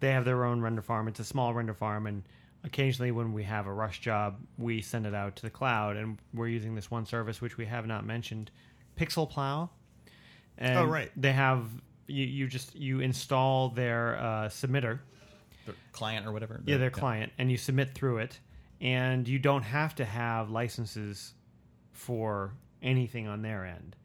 They 0.00 0.10
have 0.10 0.24
their 0.24 0.44
own 0.44 0.60
render 0.60 0.82
farm. 0.82 1.06
It's 1.06 1.20
a 1.20 1.24
small 1.24 1.54
render 1.54 1.74
farm, 1.74 2.06
and 2.08 2.24
occasionally 2.64 3.12
when 3.12 3.32
we 3.32 3.44
have 3.44 3.66
a 3.66 3.72
rush 3.72 4.00
job, 4.00 4.36
we 4.58 4.80
send 4.82 5.06
it 5.06 5.14
out 5.14 5.36
to 5.36 5.42
the 5.42 5.50
cloud. 5.50 5.96
And 5.96 6.18
we're 6.34 6.48
using 6.48 6.74
this 6.74 6.90
one 6.90 7.06
service 7.06 7.40
which 7.40 7.56
we 7.56 7.66
have 7.66 7.86
not 7.86 8.04
mentioned, 8.04 8.50
Pixel 8.96 9.30
Plow. 9.30 9.70
And 10.58 10.78
Oh, 10.78 10.84
right. 10.86 11.10
They 11.16 11.32
have 11.32 11.66
you, 12.06 12.24
you 12.24 12.46
just 12.46 12.74
you 12.74 13.00
install 13.00 13.68
their 13.70 14.16
uh, 14.18 14.48
submitter, 14.48 15.00
the 15.66 15.74
client 15.92 16.26
or 16.26 16.32
whatever. 16.32 16.60
yeah, 16.66 16.76
their 16.76 16.90
client, 16.90 17.32
and 17.38 17.50
you 17.50 17.56
submit 17.56 17.94
through 17.94 18.18
it, 18.18 18.38
and 18.80 19.26
you 19.28 19.38
don't 19.38 19.62
have 19.62 19.94
to 19.96 20.04
have 20.04 20.50
licenses 20.50 21.34
for 21.92 22.52
anything 22.82 23.28
on 23.28 23.42
their 23.42 23.64
end. 23.64 23.96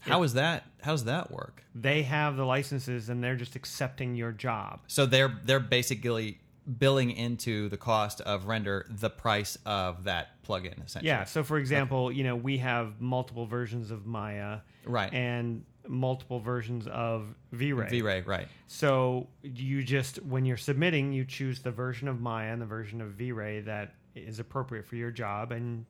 How 0.00 0.22
is 0.24 0.34
that? 0.34 0.64
How 0.80 0.92
does 0.92 1.04
that 1.04 1.30
work? 1.30 1.64
they 1.74 2.02
have 2.02 2.36
the 2.36 2.44
licenses 2.44 3.08
and 3.08 3.24
they're 3.24 3.36
just 3.36 3.56
accepting 3.56 4.14
your 4.14 4.30
job. 4.32 4.80
So 4.86 5.06
they're 5.06 5.38
they're 5.44 5.60
basically 5.60 6.38
billing 6.78 7.10
into 7.12 7.68
the 7.70 7.76
cost 7.76 8.20
of 8.22 8.46
render 8.46 8.84
the 8.90 9.08
price 9.10 9.56
of 9.64 10.04
that 10.04 10.42
plugin 10.46 10.84
essentially. 10.84 11.06
Yeah. 11.08 11.24
So, 11.24 11.42
for 11.44 11.56
example, 11.58 12.12
you 12.12 12.24
know, 12.24 12.36
we 12.36 12.58
have 12.58 13.00
multiple 13.00 13.46
versions 13.46 13.90
of 13.90 14.04
Maya, 14.06 14.58
Right. 14.84 15.12
and 15.14 15.64
multiple 15.88 16.40
versions 16.40 16.86
of 16.86 17.34
V-Ray. 17.52 17.88
V-Ray, 17.88 18.22
right? 18.22 18.48
So 18.66 19.28
you 19.42 19.82
just 19.82 20.22
when 20.22 20.44
you're 20.44 20.56
submitting, 20.56 21.12
you 21.12 21.24
choose 21.24 21.60
the 21.60 21.70
version 21.70 22.08
of 22.08 22.20
Maya 22.20 22.52
and 22.52 22.60
the 22.60 22.66
version 22.66 23.00
of 23.00 23.10
V-Ray 23.10 23.60
that 23.62 23.94
is 24.14 24.38
appropriate 24.38 24.86
for 24.86 24.96
your 24.96 25.10
job, 25.10 25.52
and 25.52 25.84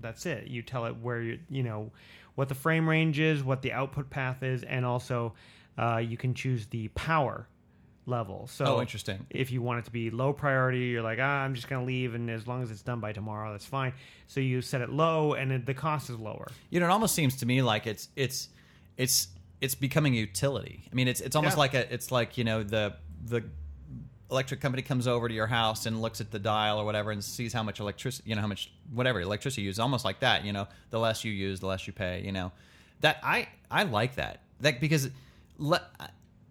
that's 0.00 0.26
it. 0.26 0.46
You 0.46 0.62
tell 0.62 0.86
it 0.86 0.96
where 0.96 1.20
you 1.20 1.38
you 1.48 1.62
know 1.62 1.90
what 2.34 2.48
the 2.48 2.54
frame 2.54 2.88
range 2.88 3.18
is, 3.18 3.42
what 3.42 3.62
the 3.62 3.72
output 3.72 4.10
path 4.10 4.42
is, 4.42 4.62
and 4.62 4.84
also 4.84 5.34
uh, 5.78 5.96
you 5.98 6.16
can 6.16 6.34
choose 6.34 6.66
the 6.66 6.88
power 6.88 7.48
level. 8.06 8.46
So 8.46 8.76
Oh, 8.76 8.80
interesting. 8.80 9.26
If 9.30 9.50
you 9.50 9.60
want 9.62 9.80
it 9.80 9.84
to 9.86 9.90
be 9.90 10.10
low 10.10 10.32
priority, 10.32 10.86
you're 10.86 11.02
like, 11.02 11.18
ah, 11.20 11.42
I'm 11.42 11.54
just 11.54 11.68
going 11.68 11.82
to 11.82 11.86
leave, 11.86 12.14
and 12.14 12.30
as 12.30 12.46
long 12.46 12.62
as 12.62 12.70
it's 12.70 12.82
done 12.82 13.00
by 13.00 13.12
tomorrow, 13.12 13.52
that's 13.52 13.66
fine. 13.66 13.92
So 14.26 14.40
you 14.40 14.62
set 14.62 14.80
it 14.80 14.90
low, 14.90 15.34
and 15.34 15.50
then 15.50 15.64
the 15.64 15.74
cost 15.74 16.08
is 16.10 16.16
lower. 16.16 16.46
You 16.70 16.80
know, 16.80 16.86
it 16.86 16.90
almost 16.90 17.14
seems 17.14 17.36
to 17.36 17.46
me 17.46 17.62
like 17.62 17.86
it's 17.86 18.08
it's 18.16 18.48
it's 18.96 19.28
it's 19.60 19.74
becoming 19.74 20.14
a 20.14 20.18
utility. 20.18 20.84
I 20.90 20.94
mean, 20.94 21.08
it's 21.08 21.20
it's 21.20 21.36
almost 21.36 21.56
Yeah. 21.56 21.60
like 21.60 21.74
a 21.74 21.92
it's 21.92 22.10
like 22.10 22.36
you 22.38 22.44
know 22.44 22.62
the 22.62 22.94
the 23.24 23.42
electric 24.30 24.60
company 24.60 24.82
comes 24.82 25.06
over 25.06 25.28
to 25.28 25.34
your 25.34 25.46
house 25.46 25.86
and 25.86 26.02
looks 26.02 26.20
at 26.20 26.30
the 26.32 26.38
dial 26.38 26.78
or 26.80 26.84
whatever 26.84 27.12
and 27.12 27.22
sees 27.22 27.52
how 27.52 27.62
much 27.62 27.78
electricity 27.78 28.28
you 28.28 28.34
know 28.34 28.40
how 28.40 28.46
much 28.48 28.72
whatever 28.92 29.20
electricity 29.20 29.62
you 29.62 29.66
use 29.68 29.78
almost 29.78 30.04
like 30.04 30.18
that 30.18 30.44
you 30.44 30.52
know 30.52 30.66
the 30.90 30.98
less 30.98 31.24
you 31.24 31.30
use 31.32 31.60
the 31.60 31.66
less 31.66 31.86
you 31.86 31.92
pay 31.92 32.20
you 32.24 32.32
know 32.32 32.50
that 33.02 33.18
i 33.22 33.46
i 33.70 33.84
like 33.84 34.16
that 34.16 34.40
that 34.58 34.80
because 34.80 35.10
le, 35.58 35.80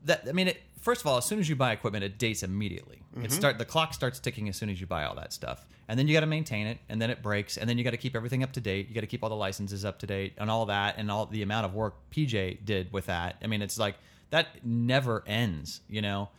that 0.05 0.23
i 0.29 0.31
mean 0.31 0.47
it 0.47 0.61
first 0.85 1.01
of 1.01 1.07
all 1.07 1.17
as 1.17 1.25
soon 1.25 1.39
as 1.39 1.49
you 1.49 1.55
buy 1.55 1.71
equipment 1.73 2.03
it 2.03 2.17
dates 2.17 2.43
immediately. 2.43 3.01
It 3.21 3.31
start 3.31 3.57
the 3.57 3.65
clock 3.65 3.93
starts 3.93 4.19
ticking 4.19 4.47
as 4.49 4.55
soon 4.55 4.69
as 4.69 4.79
you 4.79 4.87
buy 4.87 5.05
all 5.05 5.15
that 5.15 5.33
stuff. 5.33 5.65
And 5.87 5.97
then 5.97 6.07
you 6.07 6.13
got 6.13 6.19
to 6.21 6.25
maintain 6.27 6.67
it 6.67 6.77
and 6.89 7.01
then 7.01 7.09
it 7.09 7.23
breaks 7.23 7.57
and 7.57 7.67
then 7.67 7.77
you 7.77 7.83
got 7.83 7.91
to 7.91 7.97
keep 7.97 8.15
everything 8.15 8.43
up 8.43 8.51
to 8.53 8.61
date. 8.61 8.87
You 8.87 8.93
got 8.95 9.01
to 9.01 9.07
keep 9.07 9.23
all 9.23 9.29
the 9.29 9.35
licenses 9.35 9.83
up 9.83 9.99
to 9.99 10.07
date 10.07 10.33
and 10.37 10.49
all 10.49 10.65
that 10.67 10.95
and 10.97 11.09
all 11.09 11.25
the 11.25 11.41
amount 11.41 11.65
of 11.65 11.73
work 11.73 11.95
pj 12.11 12.63
did 12.63 12.93
with 12.93 13.07
that. 13.07 13.37
I 13.43 13.47
mean 13.47 13.61
it's 13.61 13.79
like 13.79 13.95
that 14.29 14.47
never 14.63 15.23
ends 15.25 15.81
you 15.89 16.01
know? 16.01 16.29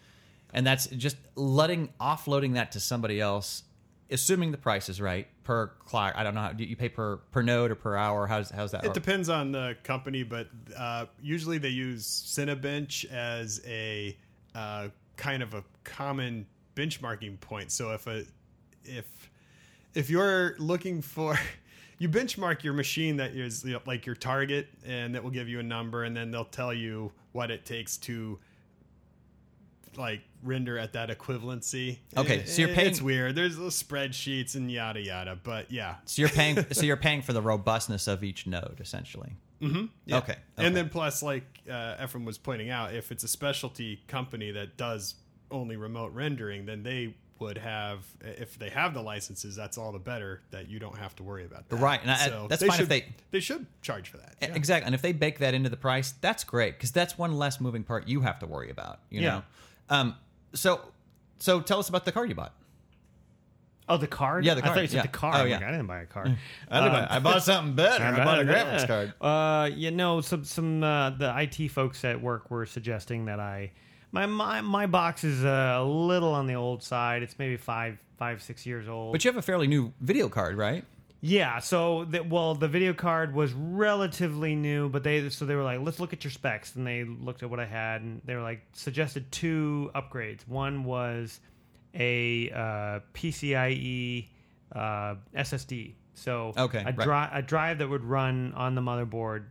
And 0.54 0.66
that's 0.66 0.86
just 0.86 1.16
letting 1.34 1.92
offloading 2.00 2.54
that 2.54 2.72
to 2.72 2.80
somebody 2.80 3.20
else 3.20 3.64
assuming 4.10 4.52
the 4.52 4.58
price 4.58 4.88
is 4.88 5.00
right 5.00 5.26
per 5.44 5.68
clock. 5.84 6.14
I 6.16 6.22
don't 6.22 6.34
know 6.34 6.42
how 6.42 6.52
do 6.52 6.64
you 6.64 6.76
pay 6.76 6.88
per 6.88 7.16
per 7.32 7.42
node 7.42 7.70
or 7.70 7.74
per 7.74 7.96
hour? 7.96 8.26
How's 8.26 8.50
how's 8.50 8.70
that 8.72 8.84
It 8.84 8.88
work? 8.88 8.94
depends 8.94 9.28
on 9.28 9.52
the 9.52 9.76
company, 9.82 10.22
but 10.22 10.48
uh, 10.76 11.06
usually 11.20 11.58
they 11.58 11.70
use 11.70 12.06
Cinebench 12.06 13.10
as 13.10 13.60
a 13.66 14.16
uh, 14.56 14.88
kind 15.16 15.42
of 15.42 15.54
a 15.54 15.62
common 15.84 16.46
benchmarking 16.74 17.38
point. 17.40 17.70
So 17.70 17.92
if 17.92 18.06
a 18.06 18.24
if 18.84 19.04
if 19.94 20.08
you're 20.10 20.56
looking 20.58 21.02
for 21.02 21.38
you 21.98 22.08
benchmark 22.08 22.62
your 22.62 22.72
machine 22.74 23.16
that 23.18 23.32
is 23.32 23.64
you 23.64 23.72
know, 23.74 23.80
like 23.86 24.06
your 24.06 24.14
target, 24.14 24.68
and 24.86 25.14
that 25.14 25.22
will 25.22 25.30
give 25.30 25.48
you 25.48 25.60
a 25.60 25.62
number, 25.62 26.04
and 26.04 26.16
then 26.16 26.30
they'll 26.30 26.44
tell 26.44 26.72
you 26.72 27.12
what 27.32 27.50
it 27.50 27.64
takes 27.64 27.96
to 27.98 28.38
like 29.96 30.20
render 30.42 30.78
at 30.78 30.92
that 30.92 31.08
equivalency. 31.08 31.98
Okay, 32.16 32.38
It- 32.40 32.48
so 32.48 32.62
you're 32.62 32.74
paying- 32.74 32.88
It's 32.90 33.00
weird. 33.00 33.34
There's 33.34 33.56
little 33.56 33.70
spreadsheets 33.70 34.54
and 34.54 34.70
yada 34.70 35.00
yada, 35.00 35.38
but 35.42 35.70
yeah, 35.70 35.96
so 36.04 36.20
you're 36.22 36.28
paying 36.28 36.64
so 36.72 36.82
you're 36.86 36.96
paying 36.98 37.22
for 37.22 37.32
the 37.32 37.40
robustness 37.42 38.06
of 38.06 38.22
each 38.22 38.46
node 38.46 38.78
essentially 38.80 39.36
Mm-hmm. 39.60 39.86
Yeah. 40.04 40.18
Okay, 40.18 40.32
okay. 40.32 40.40
And 40.66 40.76
then 40.76 40.88
plus, 40.88 41.22
like 41.22 41.44
uh, 41.70 41.96
Ephraim 42.02 42.24
was 42.24 42.38
pointing 42.38 42.70
out, 42.70 42.94
if 42.94 43.10
it's 43.12 43.24
a 43.24 43.28
specialty 43.28 44.02
company 44.08 44.50
that 44.52 44.76
does 44.76 45.14
only 45.50 45.76
remote 45.76 46.12
rendering, 46.12 46.66
then 46.66 46.82
they 46.82 47.14
would 47.38 47.58
have, 47.58 48.04
if 48.22 48.58
they 48.58 48.70
have 48.70 48.94
the 48.94 49.02
licenses, 49.02 49.54
that's 49.54 49.76
all 49.76 49.92
the 49.92 49.98
better 49.98 50.40
that 50.50 50.68
you 50.70 50.78
don't 50.78 50.96
have 50.96 51.14
to 51.14 51.22
worry 51.22 51.44
about 51.44 51.68
that. 51.68 51.76
Right, 51.76 52.00
and 52.00 52.10
I- 52.10 52.16
so 52.26 52.46
that's 52.48 52.64
fine 52.64 52.80
if 52.80 52.88
they- 52.88 53.12
they 53.30 53.40
should 53.40 53.66
charge 53.82 54.08
for 54.08 54.16
that. 54.16 54.36
yeah. 54.40 54.54
Exactly. 54.54 54.86
And 54.86 54.94
if 54.94 55.02
they 55.02 55.12
bake 55.12 55.38
that 55.40 55.52
into 55.52 55.68
the 55.68 55.76
price, 55.76 56.12
that's 56.22 56.44
great 56.44 56.76
because 56.78 56.92
that's 56.92 57.18
one 57.18 57.36
less 57.36 57.60
moving 57.60 57.84
part 57.84 58.08
you 58.08 58.22
have 58.22 58.38
to 58.38 58.46
worry 58.46 58.70
about. 58.70 59.00
You 59.10 59.20
Yeah. 59.20 59.28
know. 59.30 59.42
Um. 59.90 60.16
So, 60.54 60.80
so 61.38 61.60
tell 61.60 61.78
us 61.78 61.88
about 61.90 62.06
the 62.06 62.12
card 62.12 62.30
you 62.30 62.34
bought. 62.34 62.54
Oh, 63.88 63.96
the 63.96 64.06
card? 64.06 64.44
Yeah, 64.44 64.54
the 64.54 64.62
card. 64.62 64.72
I 64.72 64.74
thought 64.74 64.82
you 64.82 64.88
said 64.88 64.96
yeah. 64.96 65.02
the 65.02 65.08
card. 65.08 65.36
Oh, 65.36 65.44
yeah. 65.44 65.56
like, 65.56 65.64
I 65.64 65.70
didn't 65.70 65.86
buy 65.86 66.00
a 66.00 66.06
card. 66.06 66.36
I, 66.70 67.18
bought 67.20 67.42
something 67.42 67.74
better. 67.76 68.02
I, 68.02 68.20
I 68.20 68.24
bought 68.24 68.40
a 68.40 68.44
graphics 68.44 68.80
yeah. 68.80 68.86
Card. 68.86 69.12
Uh, 69.20 69.70
you 69.72 69.90
know, 69.92 70.20
some 70.20 70.44
some 70.44 70.82
uh, 70.82 71.10
the 71.10 71.32
IT 71.38 71.68
folks 71.68 72.04
at 72.04 72.20
work 72.20 72.50
were 72.50 72.66
suggesting 72.66 73.26
that 73.26 73.38
I 73.38 73.70
my 74.10 74.26
my 74.26 74.60
my 74.60 74.86
box 74.86 75.22
is 75.22 75.44
uh, 75.44 75.76
a 75.78 75.84
little 75.84 76.32
on 76.32 76.46
the 76.46 76.54
old 76.54 76.82
side. 76.82 77.22
It's 77.22 77.38
maybe 77.38 77.56
five 77.56 77.98
five 78.18 78.42
six 78.42 78.66
years 78.66 78.88
old. 78.88 79.12
But 79.12 79.24
you 79.24 79.30
have 79.30 79.38
a 79.38 79.42
fairly 79.42 79.68
new 79.68 79.92
video 80.00 80.28
card, 80.28 80.56
right? 80.56 80.84
Yeah, 81.22 81.60
so 81.60 82.04
the, 82.04 82.22
well, 82.22 82.54
the 82.54 82.68
video 82.68 82.92
card 82.92 83.34
was 83.34 83.52
relatively 83.52 84.54
new, 84.54 84.88
but 84.88 85.02
they 85.02 85.28
so 85.30 85.44
they 85.44 85.54
were 85.54 85.62
like, 85.62 85.80
let's 85.80 85.98
look 85.98 86.12
at 86.12 86.24
your 86.24 86.30
specs, 86.30 86.76
and 86.76 86.86
they 86.86 87.04
looked 87.04 87.42
at 87.42 87.50
what 87.50 87.58
I 87.58 87.66
had, 87.66 88.02
and 88.02 88.20
they 88.24 88.34
were 88.34 88.42
like 88.42 88.62
suggested 88.72 89.30
two 89.32 89.90
upgrades. 89.94 90.46
One 90.46 90.84
was 90.84 91.40
a 91.98 92.50
uh, 92.50 93.00
PCIe 93.14 94.28
uh, 94.72 95.14
SSD, 95.34 95.94
so 96.14 96.52
Okay, 96.56 96.84
a, 96.86 96.92
right. 96.92 97.30
a 97.32 97.42
drive 97.42 97.78
that 97.78 97.88
would 97.88 98.04
run 98.04 98.52
on 98.54 98.74
the 98.74 98.80
motherboard 98.80 99.44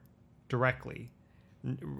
directly, 0.49 1.09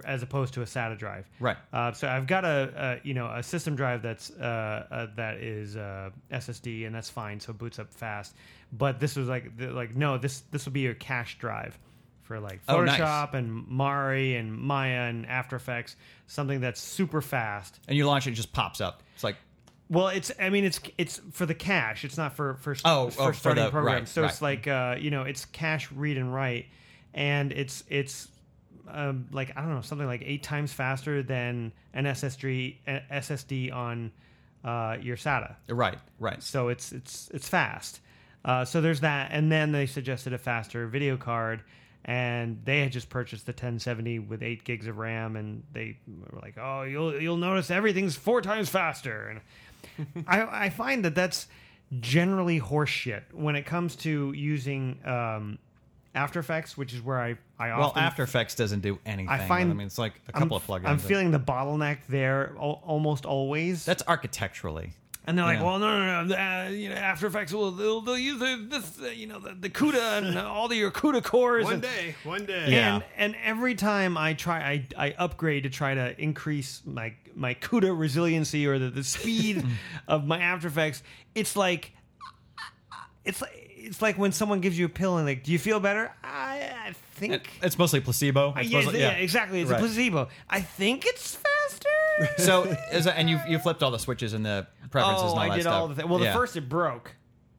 as 0.05 0.21
opposed 0.21 0.53
to 0.53 0.61
a 0.61 0.65
SATA 0.65 0.97
drive. 0.97 1.29
Right. 1.39 1.57
Uh, 1.73 1.91
so 1.91 2.07
I've 2.07 2.27
got 2.27 2.45
a, 2.45 2.99
a 3.03 3.07
you 3.07 3.13
know 3.13 3.27
a 3.27 3.41
system 3.41 3.75
drive 3.75 4.01
that's 4.01 4.29
uh, 4.31 4.85
uh, 4.91 5.07
that 5.15 5.37
is 5.37 5.75
uh, 5.75 6.09
SSD 6.31 6.85
and 6.85 6.93
that's 6.95 7.09
fine, 7.09 7.39
so 7.39 7.51
it 7.51 7.57
boots 7.57 7.79
up 7.79 7.91
fast. 7.93 8.35
But 8.73 8.99
this 8.99 9.15
was 9.15 9.27
like 9.27 9.51
like 9.57 9.95
no, 9.95 10.17
this 10.17 10.41
this 10.51 10.65
will 10.65 10.73
be 10.73 10.81
your 10.81 10.93
cache 10.95 11.37
drive 11.39 11.77
for 12.23 12.39
like 12.39 12.59
Oh, 12.67 12.83
nice. 12.83 12.99
Photoshop 12.99 13.33
and 13.35 13.67
Mari 13.67 14.35
and 14.35 14.51
Maya 14.51 15.01
and 15.09 15.25
After 15.27 15.55
Effects, 15.55 15.95
something 16.27 16.59
that's 16.59 16.81
super 16.81 17.21
fast. 17.21 17.79
And 17.87 17.95
you 17.97 18.05
launch 18.07 18.25
it, 18.27 18.31
it 18.31 18.33
just 18.33 18.51
pops 18.51 18.81
up. 18.81 19.03
It's 19.13 19.23
like 19.23 19.35
Well, 19.89 20.07
it's 20.07 20.31
I 20.39 20.49
mean 20.49 20.63
it's 20.65 20.79
it's 20.97 21.21
for 21.31 21.45
the 21.45 21.53
cache. 21.53 22.03
It's 22.05 22.17
not 22.17 22.35
for 22.35 22.55
for 22.55 22.75
Oh, 22.85 23.09
for 23.09 23.21
oh, 23.21 23.25
for 23.27 23.33
starting 23.33 23.63
the- 23.65 23.69
programs. 23.71 23.99
right, 24.01 24.07
so 24.07 24.25
it's 24.25 24.41
like 24.41 24.67
uh, 24.67 24.95
you 24.99 25.11
know 25.11 25.23
it's 25.23 25.45
cache 25.45 25.91
read 25.91 26.17
and 26.17 26.33
write, 26.33 26.65
and 27.13 27.51
it's 27.51 27.83
it's 27.89 28.27
um, 28.87 29.27
like 29.31 29.51
I 29.55 29.61
don't 29.61 29.75
know 29.75 29.81
something 29.81 30.07
like 30.07 30.23
eight 30.25 30.41
times 30.43 30.73
faster 30.73 31.21
than 31.23 31.71
an 31.93 32.05
SSD 32.05 32.77
SSD 33.11 33.73
on 33.73 34.11
uh, 34.63 34.97
your 35.01 35.17
SATA. 35.17 35.55
right, 35.69 35.99
right. 36.19 36.41
So 36.41 36.69
it's 36.69 36.91
it's 36.91 37.29
it's 37.33 37.47
fast. 37.47 37.99
Uh, 38.43 38.63
so 38.65 38.81
there's 38.81 39.01
that, 39.01 39.29
and 39.31 39.51
then 39.51 39.71
they 39.71 39.85
suggested 39.87 40.33
a 40.33 40.37
faster 40.37 40.87
video 40.87 41.17
card, 41.17 41.61
and 42.05 42.59
they 42.63 42.79
had 42.81 42.91
just 42.91 43.09
purchased 43.09 43.47
the 43.47 43.51
1070 43.51 44.19
with 44.19 44.43
eight 44.43 44.63
gigs 44.63 44.85
of 44.87 44.97
RAM, 44.99 45.35
and 45.35 45.63
they 45.73 45.97
were 46.07 46.39
like, 46.41 46.55
"Oh, 46.59 46.83
you'll 46.83 47.19
you'll 47.21 47.37
notice 47.37 47.69
everything's 47.71 48.15
four 48.15 48.41
times 48.41 48.69
faster." 48.69 49.27
And 49.29 49.41
I 50.27 50.65
I 50.65 50.69
find 50.69 51.05
that 51.05 51.15
that's 51.15 51.47
generally 51.99 52.59
horseshit 52.59 53.21
when 53.33 53.55
it 53.55 53.65
comes 53.65 53.95
to 53.97 54.31
using 54.33 54.99
um, 55.05 55.57
After 56.13 56.39
Effects, 56.39 56.77
which 56.77 56.93
is 56.93 57.01
where 57.01 57.19
I 57.19 57.37
I 57.59 57.69
Well, 57.77 57.87
often 57.89 58.03
After 58.03 58.23
Effects 58.23 58.55
doesn't 58.55 58.81
do 58.81 58.99
anything. 59.05 59.29
I 59.29 59.47
find 59.47 59.69
I 59.71 59.73
mean, 59.73 59.87
it's 59.87 59.97
like 59.97 60.13
a 60.27 60.35
I'm- 60.35 60.41
couple 60.43 60.57
of 60.57 60.65
plugins. 60.65 60.87
I'm 60.87 60.97
feeling 60.97 61.31
the 61.31 61.39
bottleneck 61.39 61.99
there 62.09 62.53
al- 62.57 62.81
almost 62.85 63.25
always. 63.25 63.85
that's 63.85 64.03
architecturally. 64.07 64.93
And 65.27 65.35
they're 65.35 65.45
like, 65.45 65.57
Yeah. 65.57 65.63
well, 65.65 65.79
no, 65.79 66.05
no, 66.05 66.23
no. 66.25 66.35
Uh, 66.35 66.69
you 66.69 66.87
know, 66.89 66.93
After 66.95 67.25
Effects 67.25 67.51
will 67.51 67.71
they'll, 67.71 67.99
they'll 68.01 68.15
use 68.17 68.37
the, 68.39 68.67
this, 68.69 68.99
uh, 69.01 69.07
you 69.07 69.25
know, 69.25 69.39
the, 69.39 69.55
the 69.55 69.69
CUDA 69.71 70.19
and 70.21 70.37
all 70.37 70.67
the 70.67 70.75
your 70.75 70.91
CUDA 70.91 71.23
cores. 71.23 71.63
One 71.63 71.73
and, 71.73 71.81
day, 71.81 72.15
one 72.23 72.45
day. 72.45 72.67
Yeah. 72.69 72.95
And 72.95 73.03
and 73.17 73.35
every 73.43 73.73
time 73.73 74.17
I 74.19 74.33
try, 74.35 74.59
I, 74.59 74.85
I 75.07 75.15
upgrade 75.17 75.63
to 75.63 75.69
try 75.71 75.95
to 75.95 76.19
increase 76.21 76.83
my 76.85 77.13
my 77.35 77.53
CUDA 77.53 77.97
resiliency 77.97 78.65
or 78.65 78.79
the, 78.79 78.89
the 78.89 79.03
speed 79.03 79.63
of 80.07 80.25
my 80.25 80.39
After 80.39 80.67
Effects. 80.67 81.03
It's 81.35 81.55
like, 81.55 81.91
it's 83.23 83.41
like 83.41 83.51
it's 83.77 84.01
like 84.01 84.17
when 84.17 84.31
someone 84.31 84.61
gives 84.61 84.77
you 84.79 84.85
a 84.85 84.89
pill 84.89 85.17
and 85.17 85.27
like, 85.27 85.43
do 85.43 85.51
you 85.51 85.59
feel 85.59 85.79
better? 85.79 86.11
I, 86.23 86.71
I 86.87 86.93
think. 87.13 87.49
It's 87.61 87.77
mostly 87.77 87.99
placebo. 88.01 88.49
Uh, 88.49 88.53
It's 88.59 88.69
yeah, 88.69 88.81
mostly- 88.81 88.99
yeah, 88.99 89.09
exactly. 89.11 89.61
It's 89.61 89.69
Right. 89.69 89.77
a 89.77 89.79
placebo. 89.83 90.29
I 90.49 90.61
think 90.61 91.05
it's 91.05 91.35
faster. 91.35 92.33
So, 92.37 92.63
is 92.91 93.05
that, 93.05 93.17
and 93.17 93.29
you 93.29 93.39
you 93.47 93.59
flipped 93.59 93.83
all 93.83 93.91
the 93.91 93.99
switches 93.99 94.33
and 94.33 94.45
the 94.45 94.65
preferences 94.89 95.23
oh, 95.25 95.29
and 95.31 95.39
all 95.39 95.51
I 95.51 95.57
did 95.57 95.67
all 95.67 95.87
the 95.87 95.95
things. 95.95 96.07
Well, 96.09 96.19
Yeah. 96.21 96.31
the 96.31 96.37
first 96.39 96.55
it 96.55 96.69
broke. 96.69 97.13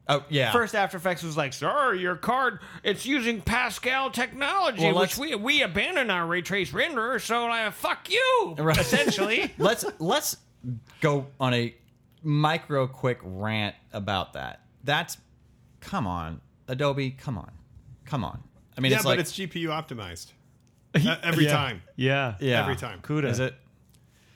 Oh 0.09 0.23
yeah. 0.29 0.51
First 0.51 0.73
After 0.73 0.97
Effects 0.97 1.21
was 1.23 1.35
like, 1.35 1.51
sorry, 1.53 1.99
your 1.99 2.15
card, 2.15 2.59
it's 2.83 3.05
using 3.05 3.41
Pascal 3.41 4.09
technology, 4.09 4.83
Well, 4.83 5.01
which 5.01 5.17
let's- 5.17 5.19
we 5.19 5.35
we 5.35 5.61
abandoned 5.61 6.11
our 6.11 6.25
ray 6.25 6.41
trace 6.41 6.71
renderer, 6.71 7.19
so 7.21 7.49
uh, 7.51 7.71
fuck 7.71 8.09
you, 8.09 8.55
Right. 8.57 8.77
essentially. 8.77 9.53
let's 9.57 9.83
let's 9.99 10.37
go 11.01 11.27
on 11.39 11.53
a 11.53 11.75
micro 12.23 12.87
quick 12.87 13.19
rant 13.21 13.75
about 13.91 14.33
that. 14.33 14.61
That's 14.83 15.17
come 15.81 16.07
on, 16.07 16.39
Adobe, 16.67 17.11
come 17.11 17.37
on, 17.37 17.51
come 18.05 18.23
on. 18.23 18.41
I 18.77 18.81
mean, 18.81 18.91
yeah, 18.91 18.97
it's 18.97 19.03
but 19.05 19.09
like 19.09 19.19
it's 19.19 19.33
GPU 19.33 19.67
optimized 19.69 20.31
Uh, 20.95 21.17
every 21.21 21.45
Yeah. 21.45 21.51
time. 21.51 21.81
yeah. 21.95 22.35
yeah, 22.39 22.61
every 22.61 22.75
time. 22.77 23.01
CUDA. 23.01 23.25
Is 23.29 23.39
it 23.39 23.55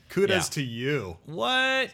Kudos 0.10 0.48
Yeah. 0.50 0.54
to 0.56 0.64
you. 0.64 1.18
what? 1.26 1.92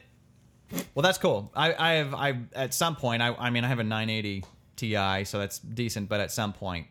Well, 0.96 1.04
that's 1.04 1.18
cool. 1.18 1.52
I, 1.56 1.74
I 1.74 1.94
have 1.94 2.14
I 2.14 2.40
at 2.54 2.74
some 2.74 2.96
point. 2.96 3.22
I, 3.22 3.34
I 3.36 3.50
mean, 3.50 3.64
I 3.64 3.68
have 3.68 3.80
a 3.80 3.84
980 3.84 4.44
Ti, 4.76 5.24
so 5.26 5.40
that's 5.40 5.60
decent. 5.60 6.10
But 6.10 6.20
at 6.20 6.32
some 6.32 6.54
point, 6.54 6.88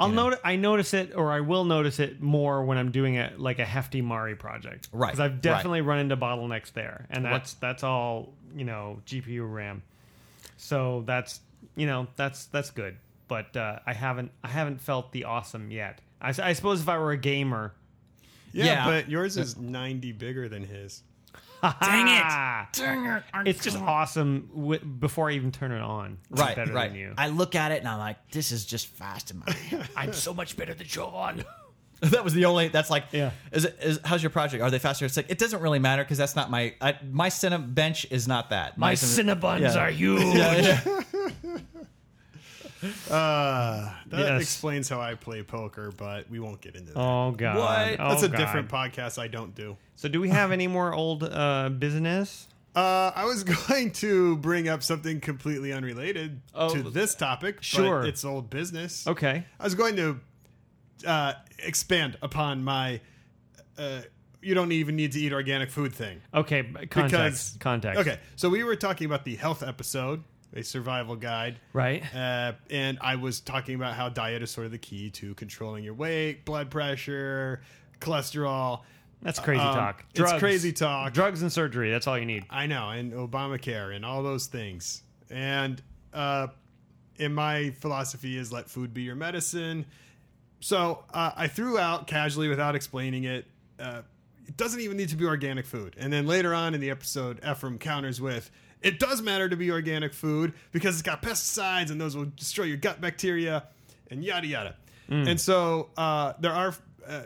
I'll 0.00 0.08
notice. 0.08 0.40
I 0.42 0.56
notice 0.56 0.94
it, 0.94 1.12
or 1.14 1.30
I 1.30 1.40
will 1.40 1.64
notice 1.64 2.00
it 2.00 2.20
more 2.22 2.64
when 2.64 2.78
I'm 2.78 2.90
doing 2.90 3.14
it 3.16 3.38
like 3.38 3.58
a 3.58 3.64
hefty 3.64 4.00
Mari 4.00 4.34
project, 4.36 4.88
Right, 4.92 5.08
Because 5.08 5.20
I've 5.20 5.32
right. 5.32 5.42
definitely 5.42 5.82
run 5.82 5.98
into 5.98 6.16
bottlenecks 6.16 6.72
there, 6.72 7.06
and 7.10 7.24
that's 7.24 7.54
that's 7.54 7.82
all 7.84 8.32
you 8.56 8.64
know 8.64 9.00
GPU 9.06 9.52
RAM. 9.52 9.82
So 10.56 11.02
that's 11.06 11.40
you 11.76 11.86
know 11.86 12.06
that's 12.16 12.46
that's 12.46 12.70
good, 12.70 12.96
but 13.28 13.54
uh, 13.56 13.80
I 13.86 13.92
haven't 13.92 14.30
I 14.42 14.48
haven't 14.48 14.80
felt 14.80 15.12
the 15.12 15.24
awesome 15.24 15.70
yet. 15.70 16.00
I, 16.20 16.28
I 16.42 16.52
suppose 16.54 16.80
if 16.80 16.88
I 16.88 16.96
were 16.98 17.10
a 17.12 17.16
gamer, 17.18 17.74
Yeah, 18.52 18.64
Yeah. 18.64 18.86
but 18.86 19.10
yours 19.10 19.36
is 19.36 19.58
90 19.58 20.12
bigger 20.12 20.48
than 20.48 20.64
his. 20.64 21.02
Dang 21.80 22.08
it! 22.08 22.72
Dang 22.72 23.04
it! 23.06 23.22
It's 23.46 23.62
just 23.62 23.78
awesome 23.78 24.50
w- 24.54 24.80
before 24.80 25.30
I 25.30 25.34
even 25.34 25.50
turn 25.52 25.72
it 25.72 25.80
on. 25.80 26.18
It's 26.30 26.40
right, 26.40 26.56
better 26.56 26.72
right. 26.72 26.90
than 26.90 26.98
you. 26.98 27.14
I 27.16 27.28
look 27.28 27.54
at 27.54 27.72
it 27.72 27.78
and 27.80 27.88
I'm 27.88 27.98
like, 27.98 28.30
this 28.30 28.52
is 28.52 28.64
just 28.64 28.86
fast 28.88 29.30
in 29.30 29.38
my. 29.40 29.56
I'm 29.96 30.12
so 30.12 30.34
much 30.34 30.56
better 30.56 30.74
than 30.74 30.86
John. 30.86 31.44
that 32.00 32.22
was 32.24 32.34
the 32.34 32.44
only. 32.44 32.68
That's 32.68 32.90
like, 32.90 33.04
Yeah. 33.12 33.30
Is 33.52 33.64
it? 33.64 33.78
Is 33.80 34.00
how's 34.04 34.22
your 34.22 34.30
project? 34.30 34.62
Are 34.62 34.70
they 34.70 34.78
faster? 34.78 35.04
It's 35.06 35.16
like 35.16 35.30
it 35.30 35.38
doesn't 35.38 35.60
really 35.62 35.78
matter 35.78 36.02
because 36.04 36.18
that's 36.18 36.36
not 36.36 36.50
my. 36.50 36.74
I, 36.80 36.96
my 37.10 37.28
Cine 37.30 37.74
bench 37.74 38.06
is 38.10 38.28
not 38.28 38.50
that. 38.50 38.76
My 38.76 38.92
Cine- 38.94 39.24
Cinnabons 39.40 39.60
Yeah. 39.60 39.78
are 39.78 39.90
huge. 39.90 40.20
Yeah, 40.22 40.56
yeah. 40.84 41.23
Uh, 43.10 43.92
that 44.06 44.18
Yes. 44.18 44.42
explains 44.42 44.88
how 44.88 45.00
I 45.00 45.14
play 45.14 45.42
poker, 45.42 45.92
but 45.96 46.28
we 46.30 46.38
won't 46.38 46.60
get 46.60 46.74
into 46.76 46.92
that. 46.92 46.98
Oh 47.00 47.30
god. 47.32 47.56
What? 47.56 48.00
Oh, 48.00 48.08
That's 48.10 48.22
a 48.22 48.28
God. 48.28 48.38
different 48.38 48.68
podcast 48.68 49.18
I 49.18 49.28
don't 49.28 49.54
do. 49.54 49.76
So 49.96 50.08
do 50.08 50.20
we 50.20 50.28
have 50.30 50.52
any 50.52 50.66
more 50.66 50.92
old 50.94 51.22
uh, 51.24 51.68
business? 51.70 52.48
Uh, 52.76 53.12
I 53.14 53.24
was 53.24 53.44
going 53.68 53.92
to 53.92 54.36
bring 54.38 54.68
up 54.68 54.82
something 54.82 55.20
completely 55.20 55.72
unrelated 55.72 56.40
Oh, 56.54 56.74
to 56.74 56.82
this 56.90 57.14
topic. 57.14 57.56
but 57.56 57.64
sure. 57.64 58.04
it's 58.04 58.24
old 58.24 58.50
business. 58.50 59.06
Okay. 59.06 59.44
I 59.60 59.64
was 59.64 59.74
going 59.76 59.94
to 59.96 60.20
uh, 61.06 61.34
expand 61.64 62.16
upon 62.22 62.64
my. 62.64 63.00
Uh, 63.78 64.00
you 64.42 64.54
don't 64.54 64.72
even 64.72 64.94
need 64.96 65.12
to 65.12 65.20
eat 65.20 65.32
organic 65.32 65.70
food 65.70 65.92
thing. 65.92 66.20
Okay. 66.34 66.62
b- 66.62 66.86
Context. 66.86 67.60
context. 67.60 67.98
Okay, 68.00 68.18
so 68.36 68.48
we 68.50 68.62
were 68.62 68.76
talking 68.76 69.06
about 69.06 69.24
the 69.24 69.36
health 69.36 69.62
episode, 69.62 70.22
a 70.54 70.62
survival 70.62 71.16
guide, 71.16 71.56
Right. 71.72 72.02
uh, 72.14 72.52
and 72.70 72.98
I 73.00 73.16
was 73.16 73.40
talking 73.40 73.74
about 73.74 73.94
how 73.94 74.08
diet 74.08 74.42
is 74.42 74.50
sort 74.50 74.66
of 74.66 74.72
the 74.72 74.78
key 74.78 75.10
to 75.10 75.34
controlling 75.34 75.82
your 75.84 75.94
weight, 75.94 76.44
blood 76.44 76.70
pressure, 76.70 77.60
cholesterol. 78.00 78.82
That's 79.22 79.38
crazy 79.40 79.60
Um, 79.62 79.74
talk. 79.74 80.04
it's 80.14 80.32
crazy 80.34 80.72
talk. 80.72 81.12
Drugs 81.14 81.42
and 81.42 81.52
surgery. 81.52 81.90
That's 81.90 82.06
all 82.06 82.18
you 82.18 82.26
need. 82.26 82.44
I 82.50 82.66
know, 82.66 82.90
and 82.90 83.12
Obamacare 83.12 83.94
and 83.96 84.04
all 84.04 84.22
those 84.22 84.46
things. 84.46 85.02
And 85.30 85.80
uh, 86.12 86.48
in 87.16 87.32
my 87.34 87.70
philosophy 87.80 88.36
is 88.36 88.52
let 88.52 88.68
food 88.68 88.92
be 88.92 89.02
your 89.02 89.14
medicine. 89.16 89.86
So 90.60 91.04
uh, 91.12 91.32
I 91.36 91.46
threw 91.48 91.78
out 91.78 92.06
casually 92.06 92.48
without 92.48 92.74
explaining 92.74 93.24
it. 93.24 93.46
Uh, 93.78 94.02
it 94.46 94.56
doesn't 94.58 94.80
even 94.80 94.96
need 94.98 95.08
to 95.08 95.16
be 95.16 95.24
organic 95.24 95.64
food. 95.64 95.96
And 95.98 96.12
then 96.12 96.26
later 96.26 96.52
on 96.54 96.74
in 96.74 96.80
the 96.80 96.90
episode, 96.90 97.40
Ephraim 97.48 97.78
counters 97.78 98.20
with, 98.20 98.50
it 98.84 99.00
does 99.00 99.20
matter 99.22 99.48
to 99.48 99.56
be 99.56 99.70
organic 99.70 100.12
food 100.12 100.52
because 100.70 100.94
it's 100.94 101.02
got 101.02 101.22
pesticides 101.22 101.90
and 101.90 102.00
those 102.00 102.16
will 102.16 102.26
destroy 102.36 102.66
your 102.66 102.76
gut 102.76 103.00
bacteria 103.00 103.64
and 104.10 104.22
yada 104.22 104.46
yada. 104.46 104.76
And 105.08 105.40
so 105.40 105.90
uh, 105.96 106.32
there 106.40 106.52
are, 106.52 106.74
uh, 107.06 107.22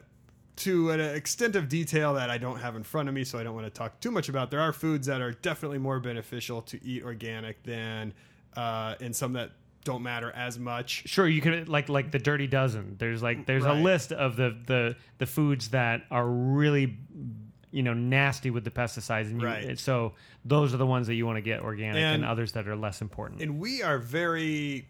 to 0.57 0.91
an 0.91 1.01
extent 1.01 1.55
of 1.55 1.69
detail 1.69 2.15
that 2.15 2.29
I 2.29 2.37
don't 2.37 2.59
have 2.59 2.75
in 2.75 2.83
front 2.83 3.09
of 3.09 3.15
me, 3.15 3.23
so 3.23 3.39
I 3.39 3.45
don't 3.45 3.55
want 3.55 3.67
to 3.67 3.71
talk 3.71 4.01
too 4.01 4.11
much 4.11 4.29
about, 4.29 4.51
there 4.51 4.61
are 4.61 4.73
foods 4.73 5.07
that 5.07 5.21
are 5.21 5.31
definitely 5.31 5.79
more 5.79 6.01
beneficial 6.01 6.63
to 6.63 6.85
eat 6.85 7.05
organic 7.05 7.63
than, 7.63 8.13
uh, 8.57 8.97
and 9.01 9.15
some 9.15 9.35
that 9.35 9.53
don't 9.85 10.03
matter 10.03 10.33
as 10.33 10.59
much. 10.59 11.05
Sure, 11.07 11.29
you 11.29 11.41
could 11.41 11.69
like 11.69 11.89
like 11.89 12.11
the 12.11 12.19
dirty 12.19 12.47
dozen. 12.47 12.97
There's 12.99 13.23
like 13.23 13.47
there's 13.47 13.65
a 13.65 13.75
list 13.75 14.13
of 14.13 14.37
the 14.37 14.57
the 14.67 14.97
the 15.19 15.27
foods 15.27 15.69
that 15.69 16.03
are 16.11 16.27
really 16.27 16.99
you 17.71 17.83
know 17.83 17.93
nasty 17.95 18.51
with 18.51 18.65
the 18.65 18.71
pesticides 18.71 19.27
and 19.31 19.41
you, 19.41 19.47
Right. 19.47 19.79
so 19.79 20.15
those 20.45 20.73
are 20.73 20.79
the 20.79 20.87
ones 20.87 21.07
that 21.07 21.15
you 21.15 21.27
want 21.27 21.37
to 21.37 21.43
get 21.43 21.61
organic 21.61 22.03
and, 22.03 22.23
And- 22.23 22.25
others 22.25 22.53
that 22.53 22.67
are 22.69 22.77
less 22.77 23.01
important. 23.03 23.43
and 23.43 23.59
we 23.59 23.83
are 23.83 23.99
very 23.99 24.89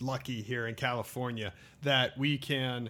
lucky 0.00 0.42
here 0.42 0.66
in 0.68 0.74
California 0.76 1.52
that 1.82 2.16
we 2.16 2.38
can 2.38 2.88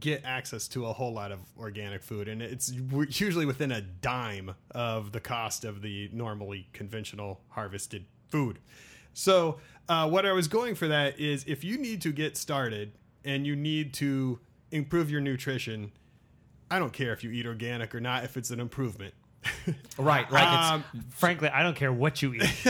get 0.00 0.22
access 0.24 0.68
to 0.68 0.86
a 0.86 0.92
whole 0.92 1.12
lot 1.14 1.32
of 1.32 1.38
organic 1.58 2.02
food 2.02 2.28
and 2.28 2.42
it's 2.42 2.70
usually 3.20 3.46
within 3.46 3.72
a 3.72 3.80
dime 3.80 4.54
of 4.72 5.12
the 5.12 5.20
cost 5.20 5.64
of 5.64 5.80
the 5.80 6.10
normally 6.12 6.68
conventional 6.74 7.40
harvested 7.48 8.04
food 8.28 8.58
so 9.14 9.58
uh, 9.88 10.06
what 10.06 10.26
i 10.26 10.32
was 10.32 10.46
going 10.46 10.74
for 10.74 10.88
that 10.88 11.18
is 11.18 11.42
if 11.46 11.64
you 11.64 11.78
need 11.78 12.02
to 12.02 12.12
get 12.12 12.36
started 12.36 12.92
and 13.24 13.46
you 13.46 13.56
need 13.56 13.94
to 13.94 14.38
improve 14.72 15.10
your 15.10 15.22
nutrition 15.22 15.90
i 16.70 16.78
don't 16.78 16.92
care 16.92 17.12
if 17.12 17.22
you 17.24 17.30
eat 17.30 17.46
organic 17.46 17.94
or 17.94 18.00
not 18.00 18.24
if 18.24 18.36
it's 18.36 18.50
an 18.50 18.60
improvement 18.60 19.14
Right. 19.98 20.30
Like 20.30 20.42
it's. 20.42 20.70
um, 20.70 20.84
Frankly, 21.10 21.48
I 21.48 21.62
don't 21.62 21.76
care 21.76 21.92
what 21.92 22.20
you 22.22 22.34
eat. 22.34 22.42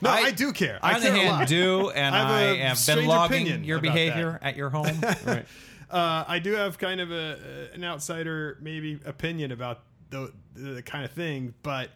no 0.00 0.10
I, 0.10 0.16
I- 0.26 0.30
do 0.30 0.52
care 0.52 0.78
I, 0.82 0.92
i 0.92 0.94
on 0.94 1.00
the 1.00 1.06
care 1.08 1.16
a 1.16 1.18
hand 1.18 1.28
lot 1.38 1.48
do, 1.48 1.90
and 1.94 2.14
I 2.14 2.42
have 2.56 2.78
have 2.78 2.96
been 2.96 3.06
logging 3.06 3.64
your 3.64 3.78
about 3.78 3.82
behavior 3.92 4.38
at 4.40 4.56
your 4.56 4.70
home. 4.70 5.00
right. 5.26 5.44
Uh, 5.90 6.24
I 6.28 6.38
do 6.38 6.52
have 6.52 6.78
kind 6.78 7.00
of 7.00 7.10
a, 7.10 7.70
a- 7.72 7.74
an 7.74 7.84
outsider 7.84 8.58
maybe 8.60 9.00
opinion 9.06 9.50
about 9.52 9.80
the, 10.10 10.32
the 10.54 10.82
kind 10.82 11.04
of 11.04 11.10
thing, 11.12 11.54
but 11.62 11.90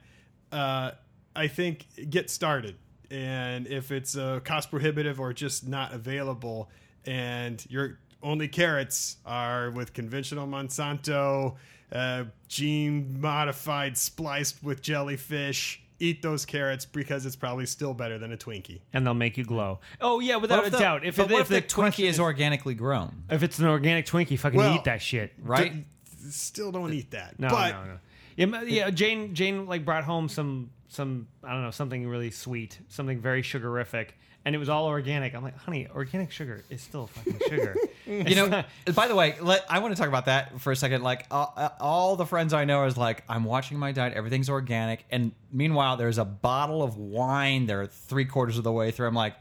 uh, 0.50 0.92
I 1.36 1.46
think 1.48 1.86
get 2.10 2.28
started. 2.28 2.76
And 3.10 3.66
if 3.68 3.92
it's 3.92 4.16
uh, 4.16 4.40
cost 4.42 4.70
prohibitive 4.70 5.20
or 5.20 5.32
just 5.32 5.66
not 5.68 5.92
available, 5.94 6.70
and 7.06 7.64
your 7.68 7.98
only 8.22 8.48
carrots 8.48 9.16
are 9.26 9.70
with 9.70 9.92
conventional 9.92 10.46
Monsanto, 10.46 11.56
uh, 11.92 12.24
gene 12.48 13.20
modified, 13.20 13.96
spliced 13.96 14.62
with 14.62 14.80
jellyfish, 14.82 15.82
eat 15.98 16.22
those 16.22 16.44
carrots 16.44 16.84
because 16.84 17.26
it's 17.26 17.36
probably 17.36 17.66
still 17.66 17.94
better 17.94 18.18
than 18.18 18.32
a 18.32 18.36
Twinkie. 18.36 18.80
and 18.92 19.06
they'll 19.06 19.14
make 19.14 19.36
you 19.36 19.44
glow. 19.44 19.78
Oh 20.00 20.20
yeah, 20.20 20.36
without 20.36 20.66
a 20.66 20.70
the- 20.70 20.78
doubt. 20.78 21.04
If, 21.04 21.16
but 21.16 21.30
it, 21.30 21.32
what 21.34 21.40
if, 21.42 21.50
if 21.52 21.68
the 21.68 21.76
the 21.76 21.82
Twinkie 21.82 22.08
is 22.08 22.18
organically 22.18 22.74
grown, 22.74 23.24
if 23.30 23.42
it's 23.42 23.58
an 23.58 23.66
organic 23.66 24.06
Twinkie, 24.06 24.38
fucking 24.38 24.56
Well, 24.58 24.74
eat 24.74 24.84
that 24.84 25.02
shit. 25.02 25.32
right? 25.42 25.84
Still 26.30 26.70
don't 26.72 26.92
eat 26.92 27.10
that. 27.12 27.38
No, 27.38 27.48
but 27.48 27.72
no, 27.72 27.84
no. 27.84 27.98
Yeah, 28.36 28.46
ma- 28.46 28.60
yeah. 28.62 28.90
Jane, 28.90 29.34
Jane, 29.34 29.66
like 29.66 29.84
brought 29.84 30.04
home 30.04 30.28
some, 30.28 30.70
some, 30.88 31.26
I 31.44 31.52
don't 31.52 31.62
know, 31.62 31.70
something 31.70 32.06
really 32.08 32.30
sweet, 32.30 32.78
something 32.88 33.20
very 33.20 33.42
sugarific, 33.42 34.10
and 34.44 34.54
it 34.54 34.58
was 34.58 34.68
all 34.68 34.86
organic. 34.86 35.34
I'm 35.34 35.42
like, 35.42 35.56
honey, 35.56 35.88
organic 35.94 36.30
sugar 36.30 36.64
is 36.68 36.80
still 36.82 37.06
fucking 37.06 37.38
sugar. 37.48 37.76
You 38.04 38.34
know, 38.34 38.64
by 38.96 39.06
the 39.06 39.14
way, 39.14 39.36
let, 39.40 39.64
I 39.70 39.78
want 39.78 39.94
to 39.94 39.98
talk 39.98 40.08
about 40.08 40.26
that 40.26 40.60
for 40.60 40.72
a 40.72 40.76
second. 40.76 41.02
Like, 41.04 41.24
uh, 41.30 41.46
uh, 41.56 41.68
all 41.78 42.16
the 42.16 42.26
friends 42.26 42.52
I 42.52 42.64
know 42.64 42.84
is 42.84 42.96
like, 42.96 43.22
I'm 43.28 43.44
watching 43.44 43.78
my 43.78 43.92
diet, 43.92 44.12
everything's 44.14 44.50
organic. 44.50 45.04
And 45.08 45.30
meanwhile, 45.52 45.96
there's 45.96 46.18
a 46.18 46.24
bottle 46.24 46.82
of 46.82 46.96
wine, 46.96 47.66
they're 47.66 47.86
three 47.86 48.24
quarters 48.24 48.58
of 48.58 48.64
the 48.64 48.72
way 48.72 48.90
through. 48.90 49.06
I'm 49.06 49.14
like, 49.14 49.34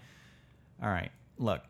all 0.82 0.90
right, 0.90 1.12
look, 1.40 1.64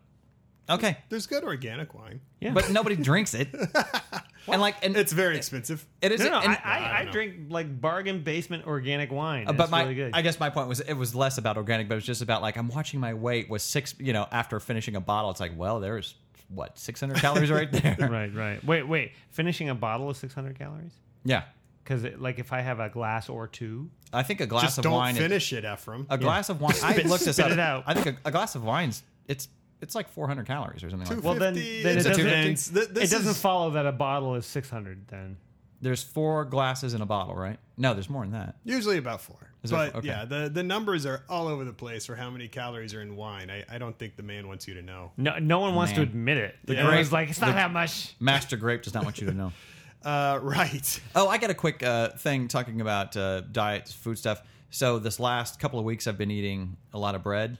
okay. 0.68 0.98
there's 1.08 1.26
good 1.26 1.44
organic 1.44 1.94
wine. 1.94 2.20
yeah, 2.40 2.52
But 2.52 2.70
nobody 2.70 2.94
drinks 2.94 3.32
it. 3.32 3.48
and 4.48 4.60
like, 4.60 4.76
and 4.82 4.96
It's 4.96 5.12
very 5.12 5.36
expensive. 5.36 5.86
it 6.00 6.12
is. 6.12 6.20
no, 6.20 6.30
no, 6.30 6.40
and- 6.40 6.52
I, 6.52 6.60
I, 6.64 6.78
I 6.78 7.00
I, 7.00 7.04
drink 7.06 7.34
like 7.50 7.80
bargain 7.80 8.22
basement 8.22 8.66
organic 8.66 9.10
wine. 9.12 9.46
but 9.46 9.58
It's 9.60 9.70
my, 9.70 9.82
really 9.82 9.94
good. 9.94 10.10
I 10.14 10.22
guess 10.22 10.38
my 10.40 10.50
point 10.50 10.68
was 10.68 10.80
it 10.80 10.94
was 10.94 11.14
less 11.14 11.38
about 11.38 11.56
organic, 11.56 11.88
but 11.88 11.94
it 11.94 11.98
was 11.98 12.06
just 12.06 12.22
about 12.22 12.42
like 12.42 12.56
I'm 12.56 12.68
watching 12.68 13.00
my 13.00 13.14
weight 13.14 13.48
was 13.50 13.62
six. 13.62 13.94
You 13.98 14.12
know, 14.12 14.26
after 14.32 14.58
finishing 14.60 14.96
a 14.96 15.00
bottle, 15.00 15.30
it's 15.30 15.40
like, 15.40 15.52
well, 15.56 15.80
there's 15.80 16.14
what 16.48 16.78
600 16.78 17.16
calories 17.18 17.50
right 17.50 17.70
there. 17.72 17.96
right, 18.10 18.34
right. 18.34 18.62
Wait, 18.64 18.82
wait. 18.86 19.12
Finishing 19.30 19.68
a 19.70 19.74
bottle 19.74 20.10
is 20.10 20.18
600 20.18 20.58
calories. 20.58 20.92
Yeah, 21.24 21.44
Because 21.82 22.04
like 22.18 22.38
if 22.38 22.52
I 22.52 22.60
have 22.60 22.78
a 22.80 22.88
glass 22.90 23.28
or 23.30 23.46
two, 23.48 23.90
I 24.12 24.22
think 24.22 24.40
a 24.42 24.46
glass 24.46 24.62
Just 24.64 24.78
of 24.78 24.84
don't 24.84 24.92
wine. 24.92 25.14
is- 25.14 25.22
finish 25.22 25.52
it, 25.52 25.64
Ephraim. 25.64 26.06
a 26.10 26.18
glass 26.18 26.48
of 26.50 26.60
wine. 26.60 26.74
I 26.82 26.92
Spit- 26.92 27.06
looked 27.06 27.24
this 27.24 27.36
spit 27.36 27.46
up. 27.46 27.52
it 27.52 27.58
out. 27.58 27.84
I 27.86 27.94
think 27.94 28.18
a, 28.24 28.28
a 28.28 28.30
glass 28.32 28.54
of 28.54 28.64
wine's 28.64 29.02
it's 29.28 29.48
it's 29.82 29.94
like 29.94 30.08
400 30.08 30.46
calories 30.46 30.82
or 30.84 30.90
something 30.90 31.08
like 31.08 31.16
that. 31.18 31.24
well 31.24 31.34
then, 31.34 31.54
250, 31.54 31.82
then 31.82 31.92
it 31.92 31.96
it's 31.98 32.06
a 32.06 32.08
doesn't, 32.08 32.24
250. 32.24 32.74
Th- 32.74 32.88
it 32.88 32.94
this 32.94 33.10
doesn't 33.10 33.30
is- 33.32 33.40
follow 33.40 33.70
that 33.70 33.84
a 33.86 33.92
bottle 33.92 34.34
is 34.36 34.46
600. 34.46 35.08
Then 35.08 35.36
There's 35.80 36.02
four 36.02 36.44
glasses 36.44 36.94
in 36.94 37.02
a 37.02 37.06
bottle, 37.06 37.34
right? 37.34 37.58
No, 37.76 37.92
there's 37.92 38.08
more 38.08 38.22
than 38.22 38.32
that. 38.32 38.56
Usually 38.64 38.98
about 38.98 39.20
four. 39.20 39.36
Is 39.62 39.70
there- 39.70 39.78
but 39.90 39.96
okay. 39.96 40.06
yeah, 40.08 40.24
the, 40.24 40.48
the 40.48 40.62
numbers 40.62 41.04
are 41.06 41.22
all 41.28 41.46
over 41.48 41.64
the 41.64 41.72
place 41.72 42.06
for 42.06 42.16
how 42.16 42.30
many 42.30 42.48
calories 42.48 42.94
are 42.94 43.02
in 43.02 43.16
wine. 43.16 43.50
I, 43.50 43.64
I 43.72 43.78
don't 43.78 43.96
think 43.98 44.16
the 44.16 44.22
man 44.22 44.48
wants 44.48 44.66
you 44.66 44.74
to 44.74 44.82
know. 44.82 45.12
no, 45.16 45.38
no 45.38 45.58
one 45.60 45.74
wants 45.74 45.92
to 45.92 46.00
Man. 46.00 46.08
admit 46.08 46.36
it. 46.38 46.54
The 46.64 46.74
Yeah. 46.74 46.80
Everyone's 46.84 47.08
Grape- 47.08 47.12
like, 47.20 47.30
it's 47.30 47.40
not 47.40 47.54
that 47.54 47.72
much. 47.72 48.14
Master 48.20 48.56
Grape 48.56 48.82
does 48.82 48.94
not 48.94 49.04
want 49.04 49.20
you 49.20 49.26
to 49.28 49.34
know. 49.34 49.52
Uh, 50.04 50.40
right. 50.42 51.00
Oh, 51.14 51.28
I 51.28 51.38
got 51.38 51.50
a 51.50 51.54
quick 51.54 51.80
uh, 51.80 52.08
thing 52.08 52.48
talking 52.48 52.80
about 52.80 53.16
uh, 53.16 53.42
diet, 53.42 53.86
food 53.88 54.18
stuff. 54.18 54.42
So 54.70 54.98
this 54.98 55.20
last 55.20 55.60
couple 55.60 55.78
of 55.78 55.84
weeks, 55.84 56.08
I've 56.08 56.18
been 56.18 56.32
eating 56.32 56.76
a 56.92 56.98
lot 56.98 57.14
of 57.14 57.22
bread. 57.22 57.56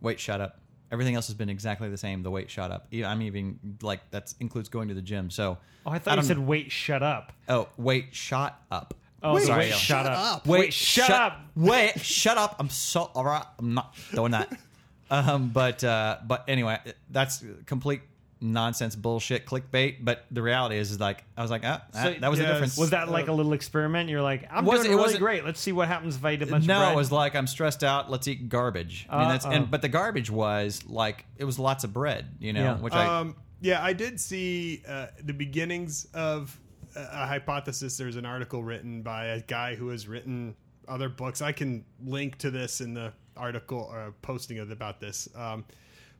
Wait, 0.00 0.18
shut 0.18 0.40
up. 0.40 0.58
Everything 0.92 1.14
else 1.14 1.26
has 1.26 1.34
been 1.34 1.48
exactly 1.48 1.88
the 1.88 1.96
same. 1.96 2.22
The 2.22 2.30
weight 2.30 2.50
shot 2.50 2.70
up. 2.70 2.86
I'm 2.92 3.22
even 3.22 3.58
like 3.82 4.08
that 4.12 4.32
includes 4.40 4.68
going 4.68 4.88
to 4.88 4.94
the 4.94 5.02
gym. 5.02 5.30
So 5.30 5.58
Oh, 5.84 5.90
I 5.90 5.98
thought 5.98 6.16
you 6.16 6.22
said, 6.24 6.38
weight 6.38 6.70
shut 6.72 7.02
up. 7.02 7.32
oh 7.48 7.68
weight 7.76 8.14
shot 8.14 8.60
up. 8.70 8.94
Oh, 9.22 9.34
Wait, 9.34 9.44
sorry. 9.44 9.70
shut 9.70 9.78
shut 9.78 10.06
up. 10.06 10.36
up. 10.36 10.46
Wait, 10.46 10.60
Wait, 10.60 10.72
shut 10.72 11.10
up. 11.10 11.40
Wait, 11.56 11.98
shut 12.00 12.38
up. 12.38 12.56
I'm 12.60 12.68
so 12.70 13.10
all 13.14 13.24
right. 13.24 13.44
I'm 13.58 13.74
not 13.74 13.94
doing 14.14 14.32
that. 14.32 14.56
Um, 15.08 15.50
but 15.50 15.84
uh, 15.84 16.18
but 16.26 16.44
anyway, 16.48 16.80
that's 17.10 17.44
complete 17.64 18.02
nonsense 18.40 18.94
bullshit 18.96 19.46
clickbait. 19.46 19.96
But 20.02 20.24
the 20.30 20.42
reality 20.42 20.76
is, 20.76 20.90
is 20.90 21.00
like 21.00 21.24
I 21.36 21.42
was 21.42 21.50
like, 21.50 21.62
ah, 21.64 21.82
that, 21.92 22.14
So, 22.14 22.20
that 22.20 22.30
was 22.30 22.38
the 22.38 22.44
difference. 22.46 22.76
Was 22.76 22.90
that 22.90 23.08
like 23.10 23.28
a 23.28 23.32
little 23.32 23.52
experiment? 23.54 24.10
You're 24.10 24.22
like, 24.22 24.46
I'm 24.50 24.64
Was- 24.64 24.80
doing 24.80 24.92
it 24.92 24.94
really 24.94 25.02
wasn't- 25.04 25.20
great. 25.22 25.44
Let's 25.44 25.60
see 25.60 25.72
what 25.72 25.88
happens 25.88 26.16
if 26.16 26.24
I 26.24 26.32
eat 26.32 26.42
a 26.42 26.46
bunch 26.46 26.64
of 26.64 26.68
no, 26.68 26.78
bread. 26.80 26.92
it 26.92 26.96
was 26.96 27.10
like 27.12 27.34
I'm 27.34 27.46
stressed 27.46 27.82
out. 27.82 28.10
Let's 28.10 28.28
eat 28.28 28.48
garbage. 28.48 29.06
I 29.08 29.18
mean, 29.20 29.28
that's 29.28 29.46
Uh-oh. 29.46 29.52
and 29.52 29.70
but 29.70 29.82
the 29.82 29.88
garbage 29.88 30.30
was 30.30 30.84
like 30.86 31.24
it 31.38 31.44
was 31.44 31.58
lots 31.58 31.84
of 31.84 31.92
bread, 31.92 32.26
you 32.38 32.52
know, 32.52 32.62
Yeah. 32.62 32.76
which 32.78 32.92
I 32.94 33.20
Um, 33.20 33.36
yeah, 33.60 33.82
I 33.82 33.92
did 33.94 34.20
see 34.20 34.82
uh, 34.86 35.06
the 35.22 35.32
beginnings 35.32 36.06
of 36.14 36.58
a 36.94 37.00
a 37.12 37.26
hypothesis. 37.26 37.96
There's 37.98 38.16
an 38.16 38.24
article 38.26 38.62
written 38.62 39.02
by 39.02 39.26
a 39.26 39.40
guy 39.42 39.74
who 39.74 39.88
has 39.88 40.08
written 40.08 40.56
other 40.88 41.08
books. 41.10 41.42
I 41.42 41.52
can 41.52 41.84
link 42.02 42.38
to 42.38 42.50
this 42.50 42.80
in 42.80 42.94
the 42.94 43.12
article 43.36 43.80
or 43.92 44.14
posting 44.22 44.58
about 44.60 44.98
this. 45.00 45.28
Um, 45.34 45.64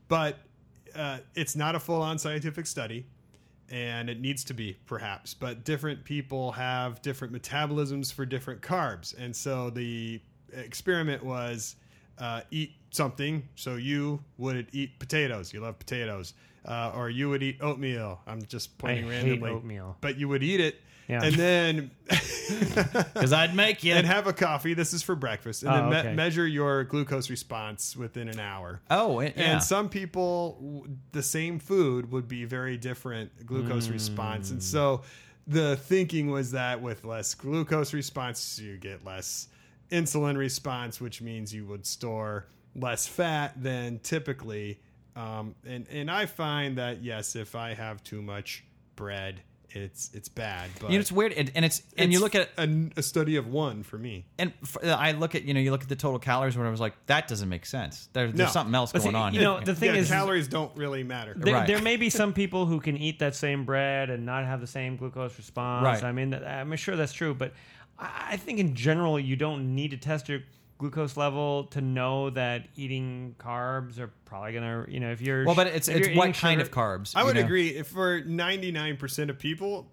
but 0.09 0.39
uh, 0.97 1.19
it's 1.35 1.57
not 1.57 1.75
a 1.75 1.81
full-on 1.81 2.19
scientific 2.19 2.67
study, 2.67 3.07
and 3.69 4.09
it 4.09 4.21
needs 4.21 4.45
to 4.45 4.55
be 4.55 4.77
perhaps. 4.87 5.35
But 5.35 5.65
different 5.65 6.05
people 6.05 6.53
have 6.53 7.03
different 7.03 7.35
metabolisms 7.35 8.13
for 8.13 8.25
different 8.25 8.63
carbs, 8.63 9.17
and 9.19 9.35
so 9.35 9.71
the 9.71 10.21
experiment 10.53 11.25
was 11.25 11.77
uh, 12.19 12.41
eat 12.51 12.73
something. 12.91 13.47
So 13.57 13.77
you 13.77 14.23
would 14.39 14.69
eat 14.73 14.99
potatoes. 14.99 15.53
You 15.53 15.61
love 15.61 15.79
potatoes, 15.79 16.35
uh, 16.65 16.93
or 16.95 17.11
you 17.11 17.29
would 17.31 17.43
eat 17.43 17.59
oatmeal. 17.61 18.21
I'm 18.27 18.43
just 18.47 18.77
pointing 18.79 19.07
I 19.11 19.13
hate 19.15 19.23
randomly. 19.41 19.51
oatmeal. 19.51 19.97
but 20.01 20.17
you 20.19 20.29
would 20.29 20.43
eat 20.43 20.61
it, 20.61 20.81
Yeah. 21.09 21.23
and 21.25 21.35
then 21.35 21.91
because 23.15 23.33
I'd 23.33 23.55
make 23.55 23.83
you. 23.85 23.93
and 23.95 24.07
have 24.07 24.27
a 24.27 24.33
coffee. 24.33 24.75
This 24.75 24.93
is 24.93 25.03
for 25.03 25.15
breakfast, 25.15 25.63
and 25.63 25.73
Oh, 25.73 25.75
then 25.75 25.91
me- 25.91 25.97
okay. 25.99 26.15
measure 26.15 26.47
your 26.47 26.85
glucose 26.85 27.29
response 27.31 27.97
within 27.97 28.29
an 28.29 28.39
hour. 28.41 28.81
oh, 28.91 29.21
it, 29.21 29.35
yeah. 29.37 29.53
And 29.55 29.63
some 29.63 29.89
people, 29.89 30.87
the 31.13 31.23
same 31.23 31.59
food 31.59 32.11
would 32.13 32.29
be 32.29 32.45
very 32.45 32.77
different 32.77 33.47
glucose 33.47 33.89
response. 33.89 34.49
Mm. 34.49 34.53
And 34.53 34.63
so 34.63 35.03
the 35.47 35.77
thinking 35.77 36.31
was 36.31 36.53
that 36.53 36.81
with 36.81 37.05
less 37.05 37.35
glucose 37.35 37.93
response, 37.93 38.59
you 38.59 38.77
get 38.77 39.05
less 39.05 39.49
insulin 39.91 40.37
response, 40.37 41.01
which 41.01 41.21
means 41.23 41.55
you 41.55 41.65
would 41.67 41.87
store 41.87 42.47
less 42.75 43.07
fat 43.07 43.61
than 43.63 43.99
typically. 44.01 44.81
Um, 45.15 45.55
and, 45.67 45.87
and 45.89 46.11
I 46.11 46.27
find 46.27 46.77
that, 46.79 47.03
yes, 47.03 47.37
if 47.37 47.55
I 47.55 47.75
have 47.75 48.03
too 48.05 48.21
much 48.21 48.65
bread, 48.97 49.41
it's 49.71 50.11
it's 50.15 50.29
bad. 50.29 50.71
But 50.81 50.91
you 50.91 50.97
know, 50.97 51.01
it's 51.01 51.13
weird, 51.13 51.33
and, 51.33 51.51
and 51.55 51.65
it's 51.65 51.83
and 51.99 52.11
you 52.13 52.21
look 52.21 52.35
at 52.35 52.51
a, 52.57 52.69
a 52.97 53.03
study 53.03 53.37
of 53.37 53.47
one 53.49 53.83
for 53.83 53.99
me. 53.99 54.25
and 54.39 54.53
I 54.83 55.13
look 55.13 55.35
at 55.35 55.43
you 55.43 55.53
know 55.53 55.61
you 55.61 55.71
look 55.71 55.83
at 55.83 55.89
the 55.89 55.97
total 55.97 56.19
calories 56.19 56.57
when 56.57 56.67
I 56.67 56.71
was 56.71 56.81
like 56.81 56.95
that 57.07 57.29
doesn't 57.29 57.49
make 57.49 57.67
sense. 57.67 58.09
There, 58.13 58.27
there's 58.29 58.39
No. 58.39 58.47
something 58.47 58.75
else 58.75 58.93
But 58.93 59.03
going 59.03 59.15
see, 59.15 59.19
on. 59.19 59.35
you 59.35 59.41
know, 59.41 59.61
the 59.61 59.75
thing 59.75 59.95
yeah, 59.95 60.01
is, 60.01 60.09
calories 60.09 60.49
don't 60.49 60.75
really 60.77 61.03
matter. 61.03 61.35
there, 61.37 61.53
Right. 61.53 61.67
there 61.67 61.83
may 61.83 61.97
be 61.97 62.09
some 62.23 62.33
people 62.33 62.65
who 62.65 62.81
can 62.81 62.97
eat 62.97 63.19
that 63.19 63.35
same 63.35 63.65
bread 63.65 64.09
and 64.09 64.25
not 64.25 64.47
have 64.47 64.61
the 64.63 64.67
same 64.67 64.97
glucose 64.97 65.37
response. 65.37 65.85
Right. 65.85 66.05
I 66.05 66.13
mean, 66.13 66.33
I'm 66.33 66.75
sure 66.77 66.97
that's 66.97 67.13
true, 67.13 67.35
but 67.35 67.53
I 67.99 68.29
I 68.33 68.37
think 68.37 68.59
in 68.59 68.75
general 68.75 69.19
you 69.19 69.37
don't 69.37 69.75
need 69.75 69.93
to 69.93 69.97
test 69.97 70.29
your 70.29 70.41
glucose 70.79 71.17
level 71.17 71.65
to 71.65 71.81
know 71.81 72.29
that 72.31 72.67
eating 72.77 73.35
carbs 73.39 73.99
are 73.99 74.11
probably 74.27 74.53
gonna, 74.53 74.85
you 74.89 75.01
know, 75.01 75.11
if 75.11 75.21
you're 75.23 75.45
well, 75.45 75.55
but 75.55 75.69
it's 75.69 75.89
it's 75.89 76.09
what 76.17 76.35
kind 76.35 76.61
sugar- 76.61 76.63
of 76.63 76.71
carbs? 76.71 77.13
I 77.17 77.25
would 77.25 77.37
know? 77.37 77.43
agree. 77.43 77.69
If 77.71 77.89
for 77.89 78.21
ninety 78.21 78.73
nine 78.73 78.97
percent 78.97 79.31
of 79.31 79.39
people, 79.39 79.91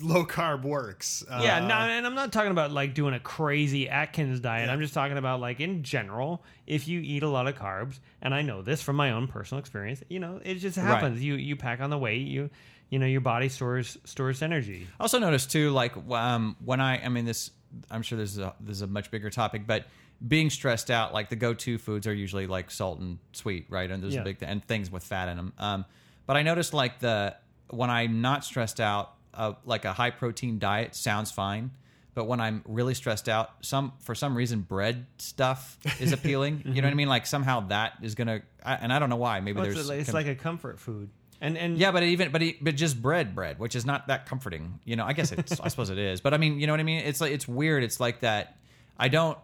low 0.00 0.24
carb 0.26 0.62
works. 0.62 1.22
Yeah, 1.28 1.58
Uh, 1.58 1.68
no, 1.68 1.74
and 1.74 2.06
I'm 2.06 2.14
not 2.16 2.32
talking 2.32 2.50
about 2.50 2.72
like 2.72 2.94
doing 2.94 3.14
a 3.14 3.20
crazy 3.20 3.88
Atkins 3.88 4.40
diet. 4.40 4.68
I'm 4.68 4.80
just 4.80 4.94
talking 4.94 5.16
about 5.18 5.40
like 5.40 5.60
in 5.60 5.82
general, 5.84 6.42
if 6.66 6.88
you 6.88 7.00
eat 7.00 7.22
a 7.22 7.28
lot 7.28 7.46
of 7.46 7.54
carbs, 7.56 8.00
and 8.20 8.34
I 8.34 8.42
know 8.42 8.62
this 8.62 8.82
from 8.82 8.96
my 8.96 9.12
own 9.12 9.28
personal 9.28 9.60
experience, 9.60 10.02
you 10.08 10.18
know, 10.18 10.40
it 10.44 10.56
just 10.56 10.76
happens. 10.76 11.22
You 11.22 11.34
you 11.34 11.54
pack 11.56 11.80
on 11.80 11.90
the 11.90 11.98
weight, 11.98 12.26
you 12.26 12.50
you 12.90 12.98
know, 12.98 13.06
your 13.06 13.20
body 13.20 13.48
stores 13.48 13.98
stores 14.04 14.42
energy. 14.42 14.86
I 14.98 15.02
also 15.02 15.18
noticed 15.18 15.50
too, 15.50 15.70
like 15.70 15.92
um, 16.10 16.56
when 16.64 16.80
I, 16.80 17.04
I 17.04 17.08
mean, 17.08 17.24
this, 17.24 17.50
I'm 17.90 18.02
sure 18.02 18.16
this 18.18 18.32
is 18.32 18.38
a, 18.38 18.54
this 18.60 18.76
is 18.76 18.82
a 18.82 18.86
much 18.86 19.10
bigger 19.10 19.30
topic, 19.30 19.66
but 19.66 19.86
being 20.26 20.48
stressed 20.48 20.90
out, 20.90 21.12
like 21.12 21.28
the 21.28 21.36
go-to 21.36 21.76
foods 21.76 22.06
are 22.06 22.14
usually 22.14 22.46
like 22.46 22.70
salt 22.70 23.00
and 23.00 23.18
sweet, 23.32 23.66
right? 23.68 23.90
And 23.90 24.02
there's 24.02 24.14
Yeah. 24.14 24.20
a 24.20 24.24
big 24.24 24.38
th- 24.38 24.50
and 24.50 24.64
things 24.64 24.90
with 24.90 25.02
fat 25.02 25.28
in 25.28 25.36
them. 25.36 25.52
Um, 25.58 25.84
but 26.26 26.36
I 26.36 26.42
noticed 26.42 26.72
like 26.72 27.00
the 27.00 27.34
when 27.70 27.90
I'm 27.90 28.20
not 28.20 28.44
stressed 28.44 28.80
out, 28.80 29.12
uh, 29.34 29.54
like 29.64 29.84
a 29.84 29.92
high 29.92 30.10
protein 30.10 30.58
diet 30.58 30.94
sounds 30.94 31.30
fine. 31.32 31.72
But 32.14 32.26
when 32.26 32.38
I'm 32.40 32.62
really 32.64 32.94
stressed 32.94 33.28
out, 33.28 33.50
some 33.62 33.92
for 33.98 34.14
some 34.14 34.36
reason 34.36 34.60
bread 34.60 35.06
stuff 35.18 35.76
is 35.98 36.12
appealing. 36.18 36.62
You 36.64 36.80
know 36.80 36.86
what 36.86 36.92
I 36.92 36.94
mean? 36.94 37.08
Like 37.08 37.26
somehow 37.26 37.66
that 37.68 37.94
is 38.02 38.14
gonna, 38.14 38.42
I, 38.64 38.74
and 38.74 38.92
I 38.92 39.00
don't 39.00 39.10
know 39.10 39.16
why. 39.16 39.40
Maybe 39.40 39.56
Well, 39.58 39.66
it's, 39.66 39.74
there's 39.74 39.90
a- 39.90 39.94
it's 39.98 40.10
com- 40.10 40.14
like 40.14 40.28
a 40.28 40.36
comfort 40.36 40.78
food, 40.78 41.10
and 41.40 41.56
and 41.58 41.78
yeah, 41.78 41.90
but 41.92 42.02
even 42.02 42.30
but 42.32 42.42
it, 42.42 42.62
but 42.62 42.76
just 42.76 43.00
bread, 43.00 43.34
bread, 43.34 43.58
which 43.58 43.74
is 43.74 43.84
not 43.86 44.06
that 44.08 44.26
comforting. 44.26 44.80
You 44.84 44.96
know, 44.96 45.04
I 45.04 45.12
guess 45.12 45.32
it's 45.32 45.60
I 45.60 45.68
suppose 45.68 45.90
it 45.90 45.98
is, 45.98 46.20
but 46.20 46.34
I 46.34 46.38
mean, 46.38 46.58
you 46.60 46.66
know 46.66 46.72
what 46.72 46.80
I 46.80 46.84
mean? 46.84 47.04
It's 47.04 47.20
like 47.20 47.32
it's 47.32 47.46
weird. 47.48 47.82
It's 47.84 48.00
like 48.00 48.20
that. 48.20 48.56
I 48.98 49.08
don't. 49.08 49.36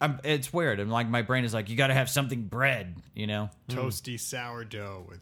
I'm. 0.00 0.20
It's 0.24 0.52
weird. 0.52 0.78
And 0.80 0.90
like 0.92 1.08
my 1.08 1.22
brain 1.22 1.44
is 1.44 1.52
like, 1.54 1.68
you 1.68 1.76
got 1.76 1.88
to 1.88 1.94
have 1.94 2.08
something 2.10 2.42
bread. 2.42 2.96
You 3.14 3.26
know. 3.26 3.50
toasty 3.68 4.18
sourdough 4.20 5.06
with 5.08 5.20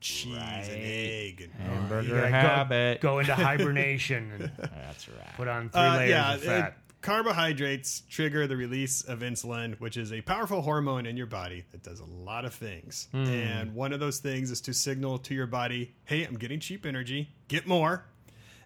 cheese 0.00 0.34
and 0.36 0.68
egg. 0.70 1.50
And, 1.58 1.68
You 1.68 1.74
Hamburger 1.74 2.14
gotta 2.16 2.28
habit. 2.28 3.00
Go, 3.00 3.12
go 3.12 3.18
into 3.20 3.34
hibernation 3.74 4.32
and 4.32 4.50
That's 4.58 5.08
right. 5.08 5.36
put 5.36 5.48
on 5.48 5.68
three 5.70 5.80
Uh, 5.80 5.96
layers 5.96 6.10
yeah, 6.10 6.34
of 6.34 6.42
uh, 6.42 6.44
fat. 6.46 6.78
Carbohydrates 7.02 8.02
trigger 8.08 8.46
the 8.46 8.56
release 8.56 9.02
of 9.02 9.20
insulin, 9.20 9.78
which 9.80 9.96
is 9.96 10.12
a 10.12 10.20
powerful 10.22 10.62
hormone 10.62 11.06
in 11.06 11.16
your 11.16 11.26
body 11.26 11.64
that 11.72 11.82
does 11.82 12.00
a 12.00 12.04
lot 12.04 12.44
of 12.44 12.54
things. 12.54 13.08
Hmm. 13.12 13.24
And 13.24 13.74
one 13.74 13.92
of 13.92 14.00
those 14.00 14.18
things 14.18 14.50
is 14.50 14.60
to 14.62 14.72
signal 14.74 15.18
to 15.18 15.34
your 15.34 15.46
body, 15.46 15.94
hey, 16.04 16.24
I'm 16.24 16.34
getting 16.36 16.60
cheap 16.60 16.84
energy, 16.86 17.30
get 17.48 17.66
more. 17.66 18.04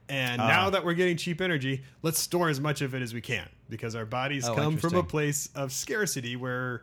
And 0.09 0.40
Ah. 0.42 0.47
now 0.49 0.70
that 0.70 0.85
we're 0.85 0.94
getting 0.94 1.16
cheap 1.16 1.40
energy, 1.40 1.83
let's 2.03 2.18
store 2.18 2.49
as 2.51 2.61
much 2.61 2.83
of 2.83 2.94
it 2.94 3.03
as 3.03 3.14
we 3.14 3.20
can 3.23 3.49
because 3.70 3.94
our 3.94 4.05
bodies 4.05 4.47
Oh, 4.47 4.55
come 4.55 4.77
from 4.77 4.94
a 4.94 5.03
place 5.03 5.49
of 5.55 5.73
scarcity 5.73 6.37
where 6.37 6.83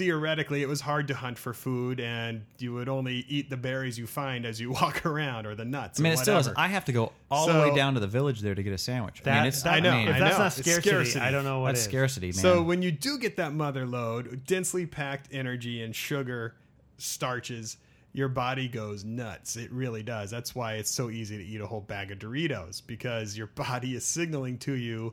theoretically 0.00 0.62
it 0.62 0.68
was 0.68 0.80
hard 0.80 1.06
to 1.08 1.14
hunt 1.14 1.36
for 1.36 1.52
food 1.52 2.00
and 2.00 2.42
you 2.58 2.72
would 2.72 2.88
only 2.88 3.16
eat 3.28 3.50
the 3.50 3.56
berries 3.56 3.98
you 3.98 4.06
find 4.06 4.46
as 4.46 4.58
you 4.58 4.70
walk 4.80 5.04
around 5.04 5.44
or 5.44 5.54
the 5.54 5.64
nuts. 5.64 6.00
I 6.00 6.02
mean, 6.02 6.12
or 6.12 6.14
it 6.14 6.18
still 6.18 6.38
is. 6.38 6.46
whatever. 6.46 6.58
I 6.58 6.68
have 6.68 6.86
to 6.86 6.92
go 6.92 7.12
all 7.30 7.46
the 7.46 7.52
way 7.68 7.74
down 7.76 7.92
to 7.94 8.00
the 8.00 8.06
village 8.06 8.40
there 8.40 8.54
to 8.54 8.62
get 8.62 8.72
a 8.72 8.78
sandwich. 8.78 9.20
I 9.26 9.34
mean, 9.34 9.46
it's, 9.46 9.62
that- 9.62 9.74
I 9.74 9.80
know, 9.80 9.98
If 9.98 10.16
I 10.16 10.18
that's 10.18 10.38
know. 10.38 10.44
not 10.44 10.52
scarcity, 10.54 10.88
scarcity. 10.88 11.20
I 11.20 11.30
don't 11.30 11.44
know 11.44 11.60
what 11.60 11.66
that's 11.68 11.80
is. 11.80 11.84
scarcity, 11.84 12.28
man. 12.28 12.32
So 12.32 12.62
when 12.62 12.80
you 12.80 12.90
do 12.90 13.18
get 13.18 13.36
that 13.36 13.52
mother 13.52 13.84
load, 13.86 14.46
densely 14.46 14.86
packed 14.86 15.28
energy 15.32 15.82
and 15.82 15.94
sugar, 15.94 16.54
starches, 16.96 17.76
your 18.14 18.28
body 18.28 18.68
goes 18.68 19.04
nuts. 19.04 19.56
It 19.56 19.70
really 19.70 20.02
does. 20.02 20.30
That's 20.30 20.54
why 20.54 20.74
it's 20.76 20.90
so 20.90 21.10
easy 21.10 21.36
to 21.36 21.44
eat 21.44 21.60
a 21.60 21.66
whole 21.66 21.82
bag 21.82 22.10
of 22.10 22.18
Doritos 22.18 22.80
because 22.86 23.36
your 23.36 23.46
body 23.54 23.94
is 23.94 24.04
signaling 24.06 24.56
to 24.60 24.72
you, 24.72 25.12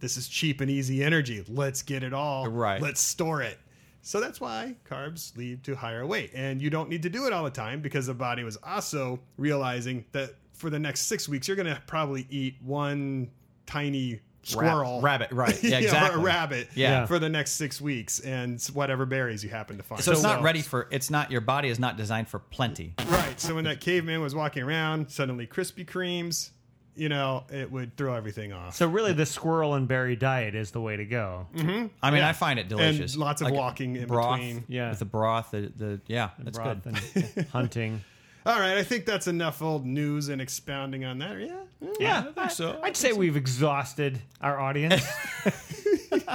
this 0.00 0.16
is 0.16 0.26
cheap 0.26 0.60
and 0.62 0.70
easy 0.70 1.04
energy. 1.04 1.44
Let's 1.48 1.82
get 1.82 2.02
it 2.02 2.12
all. 2.12 2.48
Right. 2.48 2.80
Let's 2.80 3.00
store 3.00 3.42
it. 3.42 3.58
So 4.02 4.20
that's 4.20 4.40
why 4.40 4.74
carbs 4.88 5.36
lead 5.36 5.62
to 5.64 5.76
higher 5.76 6.04
weight. 6.06 6.32
And 6.34 6.60
you 6.60 6.70
don't 6.70 6.88
need 6.88 7.02
to 7.04 7.08
do 7.10 7.26
it 7.26 7.32
all 7.32 7.44
the 7.44 7.50
time 7.50 7.80
because 7.80 8.06
the 8.06 8.14
body 8.14 8.42
was 8.44 8.58
also 8.64 9.20
realizing 9.36 10.04
that 10.12 10.30
for 10.52 10.70
the 10.70 10.78
next 10.78 11.02
six 11.02 11.28
weeks, 11.28 11.46
you're 11.48 11.56
going 11.56 11.72
to 11.72 11.80
probably 11.86 12.26
eat 12.28 12.56
one 12.62 13.30
tiny 13.66 14.20
squirrel. 14.42 15.00
rabbit, 15.00 15.30
right. 15.30 15.60
Yeah, 15.62 15.76
or 15.76 15.78
a 15.78 15.82
exactly. 15.84 16.22
rabbit 16.22 16.68
Yeah. 16.74 17.06
for 17.06 17.18
the 17.20 17.28
next 17.28 17.52
six 17.52 17.80
weeks 17.80 18.18
and 18.20 18.60
whatever 18.74 19.06
berries 19.06 19.44
you 19.44 19.50
happen 19.50 19.76
to 19.76 19.82
find. 19.84 20.02
so 20.02 20.10
it's 20.12 20.22
not 20.22 20.42
ready 20.42 20.62
for. 20.62 20.88
It's 20.90 21.10
not. 21.10 21.30
Your 21.30 21.40
body 21.40 21.68
is 21.68 21.78
not 21.78 21.96
designed 21.96 22.28
for 22.28 22.40
plenty. 22.40 22.94
Right. 23.06 23.40
So 23.40 23.54
when 23.54 23.64
that 23.64 23.80
caveman 23.80 24.20
was 24.20 24.34
walking 24.34 24.64
around, 24.64 25.10
suddenly 25.10 25.46
Krispy 25.46 25.86
Kremes, 25.86 26.50
you 26.94 27.08
know, 27.08 27.44
it 27.50 27.70
would 27.70 27.96
throw 27.96 28.14
everything 28.14 28.52
off. 28.52 28.76
So 28.76 28.86
really, 28.86 29.12
the 29.12 29.26
squirrel 29.26 29.74
and 29.74 29.88
berry 29.88 30.16
diet 30.16 30.54
is 30.54 30.70
the 30.72 30.80
way 30.80 30.96
to 30.96 31.04
go. 31.04 31.46
Mm-hmm. 31.54 31.86
I 32.02 32.10
mean, 32.10 32.22
I 32.22 32.32
find 32.32 32.58
it 32.58 32.68
delicious. 32.68 33.14
And 33.14 33.20
lots 33.20 33.40
of 33.40 33.46
Like 33.46 33.54
walking 33.54 33.96
in 33.96 34.06
broth, 34.06 34.38
between. 34.38 34.64
Yeah. 34.68 34.90
with 34.90 34.98
the 34.98 35.04
broth. 35.06 35.50
The, 35.52 35.72
the 35.76 36.00
yeah, 36.06 36.30
that's 36.38 36.58
Broth 36.58 36.84
good. 36.84 36.98
and 37.36 37.46
hunting. 37.52 38.02
All 38.44 38.58
right, 38.58 38.76
I 38.76 38.82
think 38.82 39.06
that's 39.06 39.28
enough 39.28 39.62
old 39.62 39.86
news 39.86 40.28
and 40.28 40.40
expounding 40.42 41.04
on 41.04 41.18
that. 41.18 41.38
Yeah. 41.40 41.56
Yeah, 42.00 42.18
I 42.28 42.32
think 42.32 42.50
so. 42.50 42.78
I'd 42.82 42.96
say 42.96 43.12
we've 43.12 43.36
exhausted 43.36 44.20
our 44.40 44.58
audience. 44.58 45.04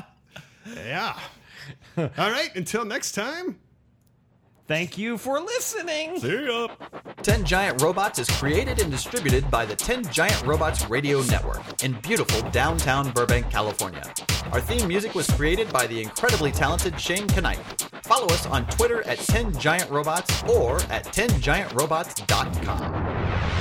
Yeah. 0.85 1.17
All 1.97 2.07
right, 2.17 2.51
until 2.55 2.85
next 2.85 3.13
time. 3.13 3.57
Thank 4.67 4.97
you 4.97 5.17
for 5.17 5.39
listening. 5.39 6.19
See 6.19 6.45
ya. 6.45 6.67
10 7.21 7.45
Giant 7.45 7.81
Robots 7.81 8.19
is 8.19 8.29
created 8.29 8.81
and 8.81 8.91
distributed 8.91 9.49
by 9.49 9.63
the 9.65 9.77
10 9.77 10.11
Giant 10.11 10.45
Robots 10.45 10.89
Radio 10.89 11.21
Network 11.23 11.61
in 11.83 11.93
beautiful 12.01 12.41
downtown 12.51 13.09
Burbank, 13.11 13.49
California. 13.49 14.03
Our 14.51 14.59
theme 14.59 14.85
music 14.87 15.15
was 15.15 15.29
created 15.29 15.71
by 15.71 15.87
the 15.87 16.01
incredibly 16.01 16.51
talented 16.51 16.99
Shane 16.99 17.27
Knight. 17.41 17.59
Follow 18.03 18.27
us 18.27 18.45
on 18.47 18.67
Twitter 18.67 19.07
at 19.07 19.19
10 19.19 19.57
Giant 19.57 19.89
Robots 19.89 20.43
or 20.43 20.81
at 20.91 21.05
10giantrobots.com. 21.05 23.56